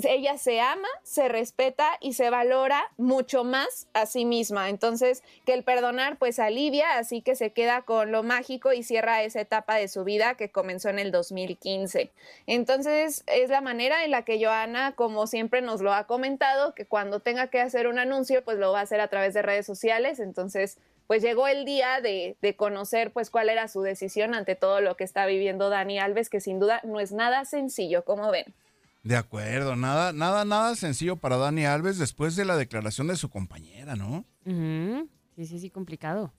[0.03, 4.69] ella se ama, se respeta y se valora mucho más a sí misma.
[4.69, 9.23] Entonces, que el perdonar pues alivia, así que se queda con lo mágico y cierra
[9.23, 12.11] esa etapa de su vida que comenzó en el 2015.
[12.47, 16.85] Entonces, es la manera en la que Joana, como siempre nos lo ha comentado, que
[16.85, 19.65] cuando tenga que hacer un anuncio, pues lo va a hacer a través de redes
[19.65, 20.19] sociales.
[20.19, 20.77] Entonces,
[21.07, 24.95] pues llegó el día de, de conocer pues cuál era su decisión ante todo lo
[24.95, 28.53] que está viviendo Dani Alves, que sin duda no es nada sencillo, como ven.
[29.03, 33.29] De acuerdo, nada, nada, nada sencillo para Dani Alves después de la declaración de su
[33.29, 34.23] compañera, ¿no?
[35.35, 36.31] Sí, sí, sí, complicado.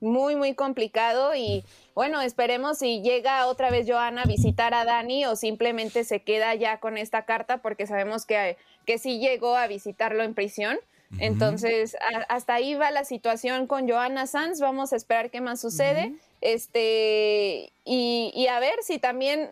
[0.00, 5.24] muy, muy complicado y bueno, esperemos si llega otra vez Joana a visitar a Dani
[5.24, 9.66] o simplemente se queda ya con esta carta porque sabemos que, que sí llegó a
[9.66, 10.76] visitarlo en prisión.
[11.18, 14.60] Entonces, a- hasta ahí va la situación con Joana Sanz.
[14.60, 16.12] Vamos a esperar qué más sucede.
[16.40, 19.50] Este, y, y a ver si también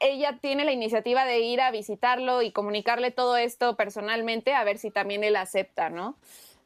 [0.00, 4.78] ella tiene la iniciativa de ir a visitarlo y comunicarle todo esto personalmente, a ver
[4.78, 6.16] si también él acepta, ¿no?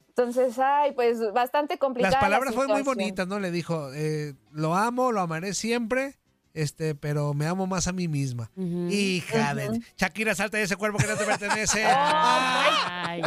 [0.09, 2.13] Entonces, ay, pues bastante complicada.
[2.13, 3.39] Las la palabras fueron muy bonitas, ¿no?
[3.39, 6.15] Le dijo, eh, lo amo, lo amaré siempre,
[6.55, 8.51] este, pero me amo más a mí misma.
[8.57, 9.83] Hija de...
[9.99, 11.85] Shakira, salta de ese cuerpo que no te pertenece.
[11.87, 13.21] Ay.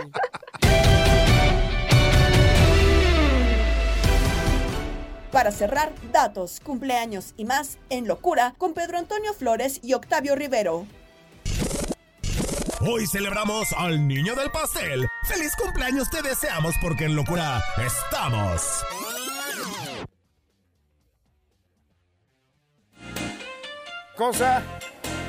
[5.31, 10.87] Para cerrar, datos, cumpleaños y más en Locura con Pedro Antonio Flores y Octavio Rivero.
[12.81, 15.07] Hoy celebramos al niño del pastel.
[15.27, 18.83] ¡Feliz cumpleaños te deseamos porque en locura estamos!
[24.15, 24.63] Cosa,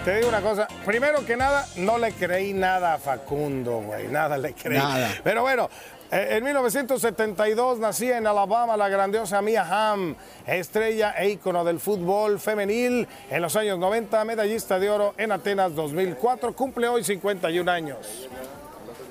[0.05, 0.67] te digo una cosa.
[0.87, 4.09] Primero que nada, no le creí nada a Facundo, güey.
[4.09, 4.79] Nada le creí.
[4.79, 5.11] Nada.
[5.23, 5.69] Pero bueno,
[6.13, 13.07] en 1972 nacía en Alabama la grandiosa Mia Hamm, estrella e ícono del fútbol femenil.
[13.31, 18.29] En los años 90, medallista de oro en Atenas 2004, cumple hoy 51 años.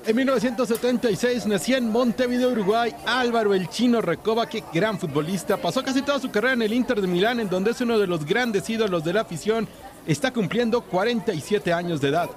[0.06, 5.56] En 1976 nacía en Montevideo, Uruguay, Álvaro el Chino Recoba, que gran futbolista.
[5.56, 8.06] Pasó casi toda su carrera en el Inter de Milán, en donde es uno de
[8.06, 9.68] los grandes ídolos de la afición.
[10.06, 12.30] Está cumpliendo 47 años de edad.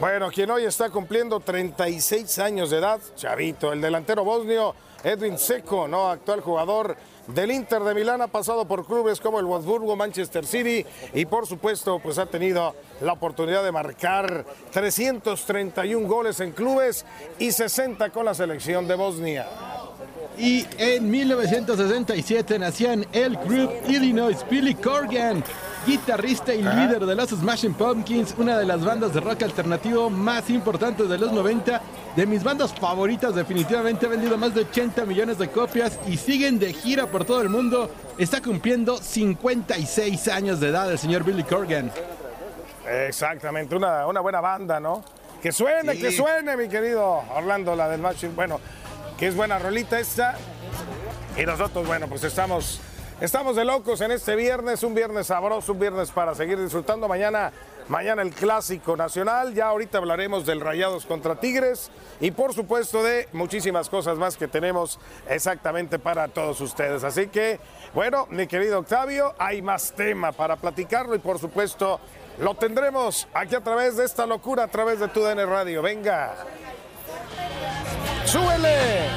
[0.00, 4.74] Bueno, quien hoy está cumpliendo 36 años de edad, Chavito, el delantero bosnio
[5.04, 6.08] Edwin Seco, ¿no?
[6.08, 10.84] Actual jugador del Inter de Milán, ha pasado por clubes como el Wolfsburgo, Manchester City
[11.14, 17.04] y por supuesto pues ha tenido la oportunidad de marcar 331 goles en clubes
[17.38, 19.46] y 60 con la selección de Bosnia.
[20.38, 25.44] Y en 1967 nacía en El Group, Illinois, Billy Corgan,
[25.86, 30.48] guitarrista y líder de los Smashing Pumpkins, una de las bandas de rock alternativo más
[30.50, 31.80] importantes de los 90.
[32.16, 36.58] De mis bandas favoritas, definitivamente ha vendido más de 80 millones de copias y siguen
[36.58, 37.90] de gira por todo el mundo.
[38.18, 41.90] Está cumpliendo 56 años de edad el señor Billy Corgan.
[42.86, 45.02] Exactamente, una, una buena banda, ¿no?
[45.42, 48.32] Que suene, que suene, mi querido Orlando, la del Machine.
[48.34, 48.60] Bueno,
[49.22, 50.34] que es buena rolita esta.
[51.36, 52.80] Y nosotros, bueno, pues estamos,
[53.20, 57.06] estamos de locos en este viernes, un viernes sabroso, un viernes para seguir disfrutando.
[57.06, 57.52] Mañana,
[57.86, 59.54] mañana el clásico nacional.
[59.54, 64.48] Ya ahorita hablaremos del Rayados contra Tigres y por supuesto de muchísimas cosas más que
[64.48, 64.98] tenemos
[65.28, 67.04] exactamente para todos ustedes.
[67.04, 67.60] Así que,
[67.94, 72.00] bueno, mi querido Octavio, hay más tema para platicarlo y por supuesto
[72.40, 75.80] lo tendremos aquí a través de esta locura, a través de tu DN Radio.
[75.80, 76.34] Venga.
[78.32, 79.10] ¡Súbele!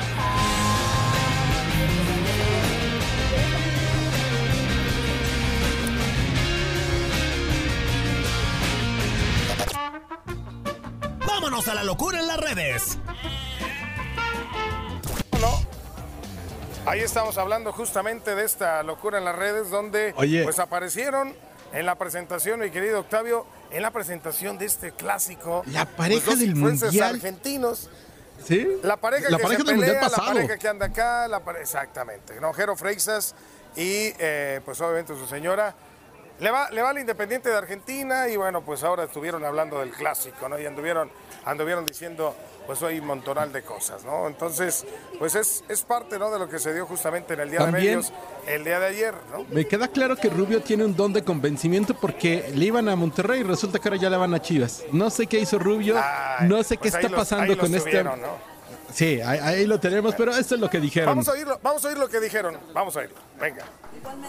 [11.26, 12.97] Vámonos a la locura en las redes.
[15.32, 15.49] Bueno,
[16.86, 20.43] ahí estamos hablando justamente de esta locura en las redes donde Oye.
[20.43, 21.34] pues aparecieron
[21.74, 25.63] en la presentación, mi querido Octavio, en la presentación de este clásico.
[25.68, 27.16] La pareja los dos del influencers Mundial.
[27.16, 27.89] argentinos.
[28.46, 28.68] ¿Sí?
[28.84, 31.39] La pareja La que pareja se del Mundial pelea, la pareja que anda acá, la
[31.39, 32.39] pare- exactamente.
[32.39, 32.54] ¿no?
[32.54, 33.34] Jero Freixas
[33.76, 35.74] y eh, pues obviamente su señora.
[36.39, 39.91] Le va, le va al Independiente de Argentina y bueno, pues ahora estuvieron hablando del
[39.91, 40.60] clásico, ¿no?
[40.60, 41.10] Y anduvieron,
[41.46, 42.36] anduvieron diciendo
[42.66, 44.28] pues hoy un montonal de cosas, ¿no?
[44.28, 44.86] Entonces,
[45.20, 46.32] pues es, es parte, ¿no?
[46.32, 48.11] De lo que se dio justamente en el Día de Medios
[48.47, 49.45] el día de ayer, ¿no?
[49.49, 53.41] Me queda claro que Rubio tiene un don de convencimiento porque le iban a Monterrey
[53.41, 54.84] y resulta que ahora ya le van a Chivas.
[54.91, 58.03] No sé qué hizo Rubio, Ay, no sé qué pues está los- pasando con este.
[58.96, 61.08] Sí, ahí, ahí lo tenemos, pero esto es lo que dijeron.
[61.10, 62.58] Vamos a oírlo, vamos a oír lo que dijeron.
[62.74, 63.16] Vamos a oírlo.
[63.39, 63.66] Venga.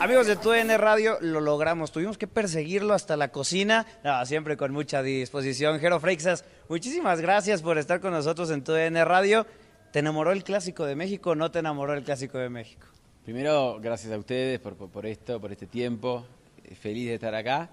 [0.01, 1.93] Amigos de TUDN Radio, lo logramos.
[1.93, 3.87] Tuvimos que perseguirlo hasta la cocina.
[4.03, 5.79] No, siempre con mucha disposición.
[5.79, 9.47] Jero Freixas, muchísimas gracias por estar con nosotros en TUDN Radio.
[9.93, 12.89] ¿Te enamoró el Clásico de México o no te enamoró el Clásico de México?
[13.25, 16.27] Primero, gracias a ustedes por, por- por esto, por este tiempo.
[16.65, 17.71] Eh, Feliz de estar acá.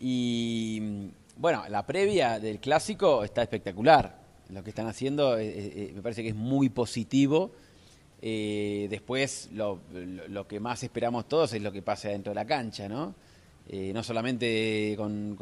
[0.00, 1.06] Y mm,
[1.36, 4.25] bueno, la previa del clásico está espectacular.
[4.50, 7.50] Lo que están haciendo eh, eh, me parece que es muy positivo.
[8.22, 9.80] Eh, después, lo,
[10.48, 13.14] que más esperamos todos es lo que pase dentro de la cancha, ¿no?
[13.68, 15.36] Eh, no solamente con,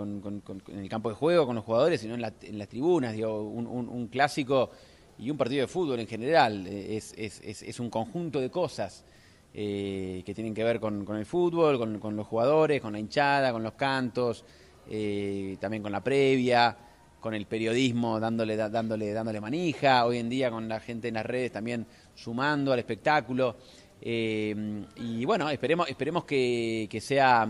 [0.69, 3.13] el campo de juego, con los jugadores, sino en, la- en las tribunas.
[3.13, 4.71] Digo, un, clásico
[5.19, 8.51] y un partido de fútbol en general eh, es, es- es- es un conjunto de
[8.51, 9.05] cosas
[9.53, 13.53] eh, que tienen que ver con, el fútbol, con, con los jugadores, con la hinchada,
[13.53, 14.45] con los cantos,
[14.91, 16.77] eh, también con la previa,
[17.25, 21.25] con el periodismo dándole, dándole, dándole manija, hoy en día con la gente en las
[21.25, 23.57] redes también sumando al espectáculo.
[23.99, 27.49] Eh, y bueno, esperemos, esperemos que, que sea,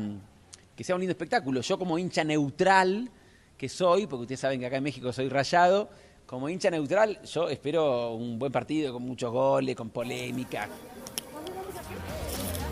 [0.77, 1.61] que sea un lindo espectáculo.
[1.61, 3.11] Yo como hincha neutral
[3.59, 5.91] que soy, porque ustedes saben que acá en México soy rayado,
[6.25, 10.69] como hincha neutral yo espero un buen partido con muchos goles, con polémica,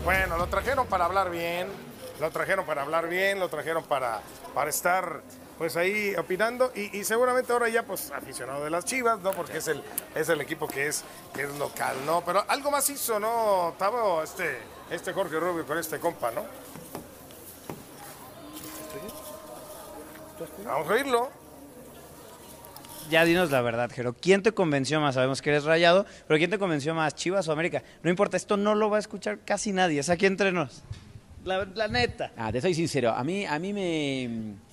[0.05, 1.67] Bueno, lo trajeron para hablar bien,
[2.21, 4.21] lo trajeron para hablar bien, lo trajeron para,
[4.53, 5.21] para estar
[5.63, 9.31] pues ahí opinando y, y seguramente ahora ya pues aficionado de las Chivas, ¿no?
[9.31, 9.81] Porque es el,
[10.13, 12.21] es el equipo que es, que es local, ¿no?
[12.25, 14.21] Pero algo más hizo, ¿no, Tavo?
[14.21, 14.57] Este,
[14.91, 16.43] este Jorge Rubio con este compa, ¿no?
[20.65, 21.31] Vamos a oírlo.
[23.09, 24.11] Ya dinos la verdad, Jero.
[24.11, 25.15] ¿Quién te convenció más?
[25.15, 27.15] Sabemos que eres rayado, pero ¿quién te convenció más?
[27.15, 27.83] ¿Chivas o América?
[28.01, 30.01] No importa, esto no lo va a escuchar casi nadie.
[30.01, 30.83] Es aquí entre nos.
[31.45, 32.33] La, la neta.
[32.35, 34.72] Ah, te soy sincero, a mí, a mí me...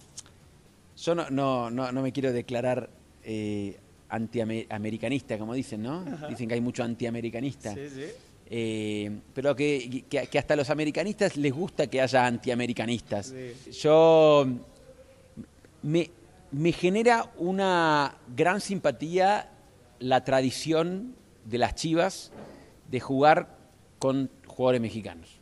[1.03, 2.91] Yo no, no, no, no me quiero declarar
[3.25, 3.79] eh,
[4.09, 6.01] antiamericanista, como dicen, ¿no?
[6.07, 6.29] Ajá.
[6.29, 7.75] Dicen que hay mucho antiamericanista.
[7.75, 8.05] Sí, sí.
[8.53, 13.27] Eh, pero que, que- que hasta a los americanistas les gusta que haya antiamericanistas.
[13.65, 13.71] Sí.
[13.73, 14.47] Yo
[15.83, 16.11] me,
[16.51, 19.49] me genera una gran simpatía
[20.01, 22.33] la tradición de las Chivas
[22.91, 23.57] de jugar
[23.99, 25.39] con jugadores mexicanos.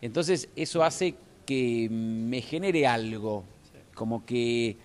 [0.00, 1.14] Entonces eso hace
[1.46, 3.44] que me genere algo,
[4.02, 4.76] como que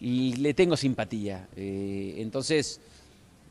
[0.00, 1.48] le tengo simpatía.
[1.56, 2.78] Eh, entonces,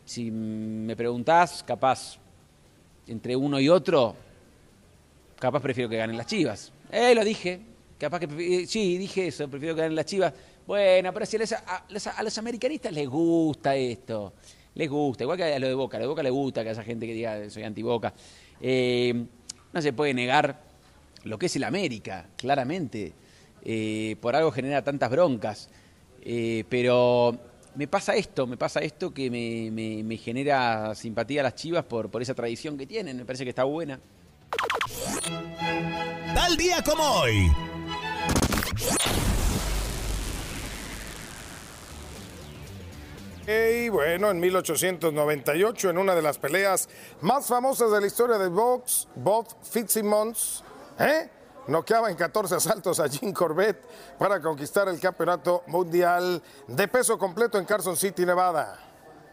[0.06, 2.18] si me preguntás, capaz,
[3.08, 4.16] entre uno y otro,
[5.40, 6.72] capaz prefiero que ganen las Chivas.
[6.92, 7.60] Eh, lo dije,
[7.98, 10.32] capaz que, eh, sí, dije eso, prefiero que ganen las Chivas.
[10.68, 14.34] Bueno, pero si a, los americanistas les gusta esto,
[14.76, 16.70] les gusta, igual que a lo de Boca, a lo de Boca les gusta que
[16.70, 18.14] haya gente que diga soy anti-Boca.
[18.62, 19.26] Eh,
[19.74, 20.62] no se puede negar
[21.24, 23.14] lo que es el América, claramente.
[23.64, 25.70] Eh, por algo genera tantas broncas.
[26.22, 27.38] Eh, pero
[27.76, 32.22] me pasa esto, me pasa esto que me, genera simpatía a las chivas por, por
[32.22, 33.18] esa tradición que tienen.
[33.18, 34.00] Me parece que está buena.
[36.34, 37.52] Tal día como hoy.
[43.50, 46.88] Y bueno, en 1898, en una de las peleas
[47.22, 50.64] más famosas de la historia de box, Bob Fitzsimmons,
[51.00, 51.30] ¿eh?
[51.70, 53.78] Noqueaba en 14 asaltos a Jim Corbett
[54.18, 58.78] para conquistar el campeonato mundial de peso completo en Carson City, Nevada.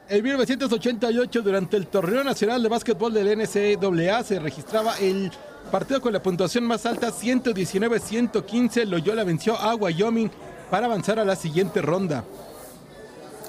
[0.09, 5.32] En 1988, durante el Torneo Nacional de Básquetbol del NCAA, se registraba el
[5.72, 8.84] partido con la puntuación más alta, 119-115.
[8.84, 10.30] Loyola venció a Wyoming
[10.70, 12.22] para avanzar a la siguiente ronda.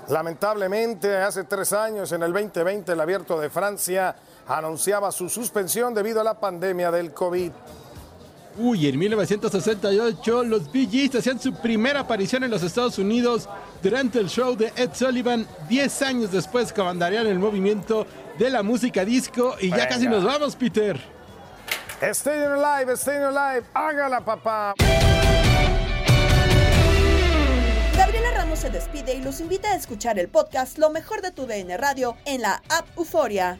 [0.09, 4.15] Lamentablemente, hace tres años, en el 2020, el Abierto de Francia
[4.47, 7.51] anunciaba su suspensión debido a la pandemia del COVID.
[8.59, 13.47] Uy, en 1968 los Bee Gees hacían su primera aparición en los Estados Unidos
[13.83, 15.45] durante el show de Ed Sullivan.
[15.69, 18.07] Diez años después comandarían el movimiento
[18.39, 20.99] de la música disco y ya casi nos vamos, Peter.
[22.01, 24.73] Stay Alive, Stay Alive, hágala, papá.
[27.95, 31.45] Gabriela Ramos se despide y los invita a escuchar el podcast Lo mejor de tu
[31.45, 33.59] DN Radio en la app Euforia.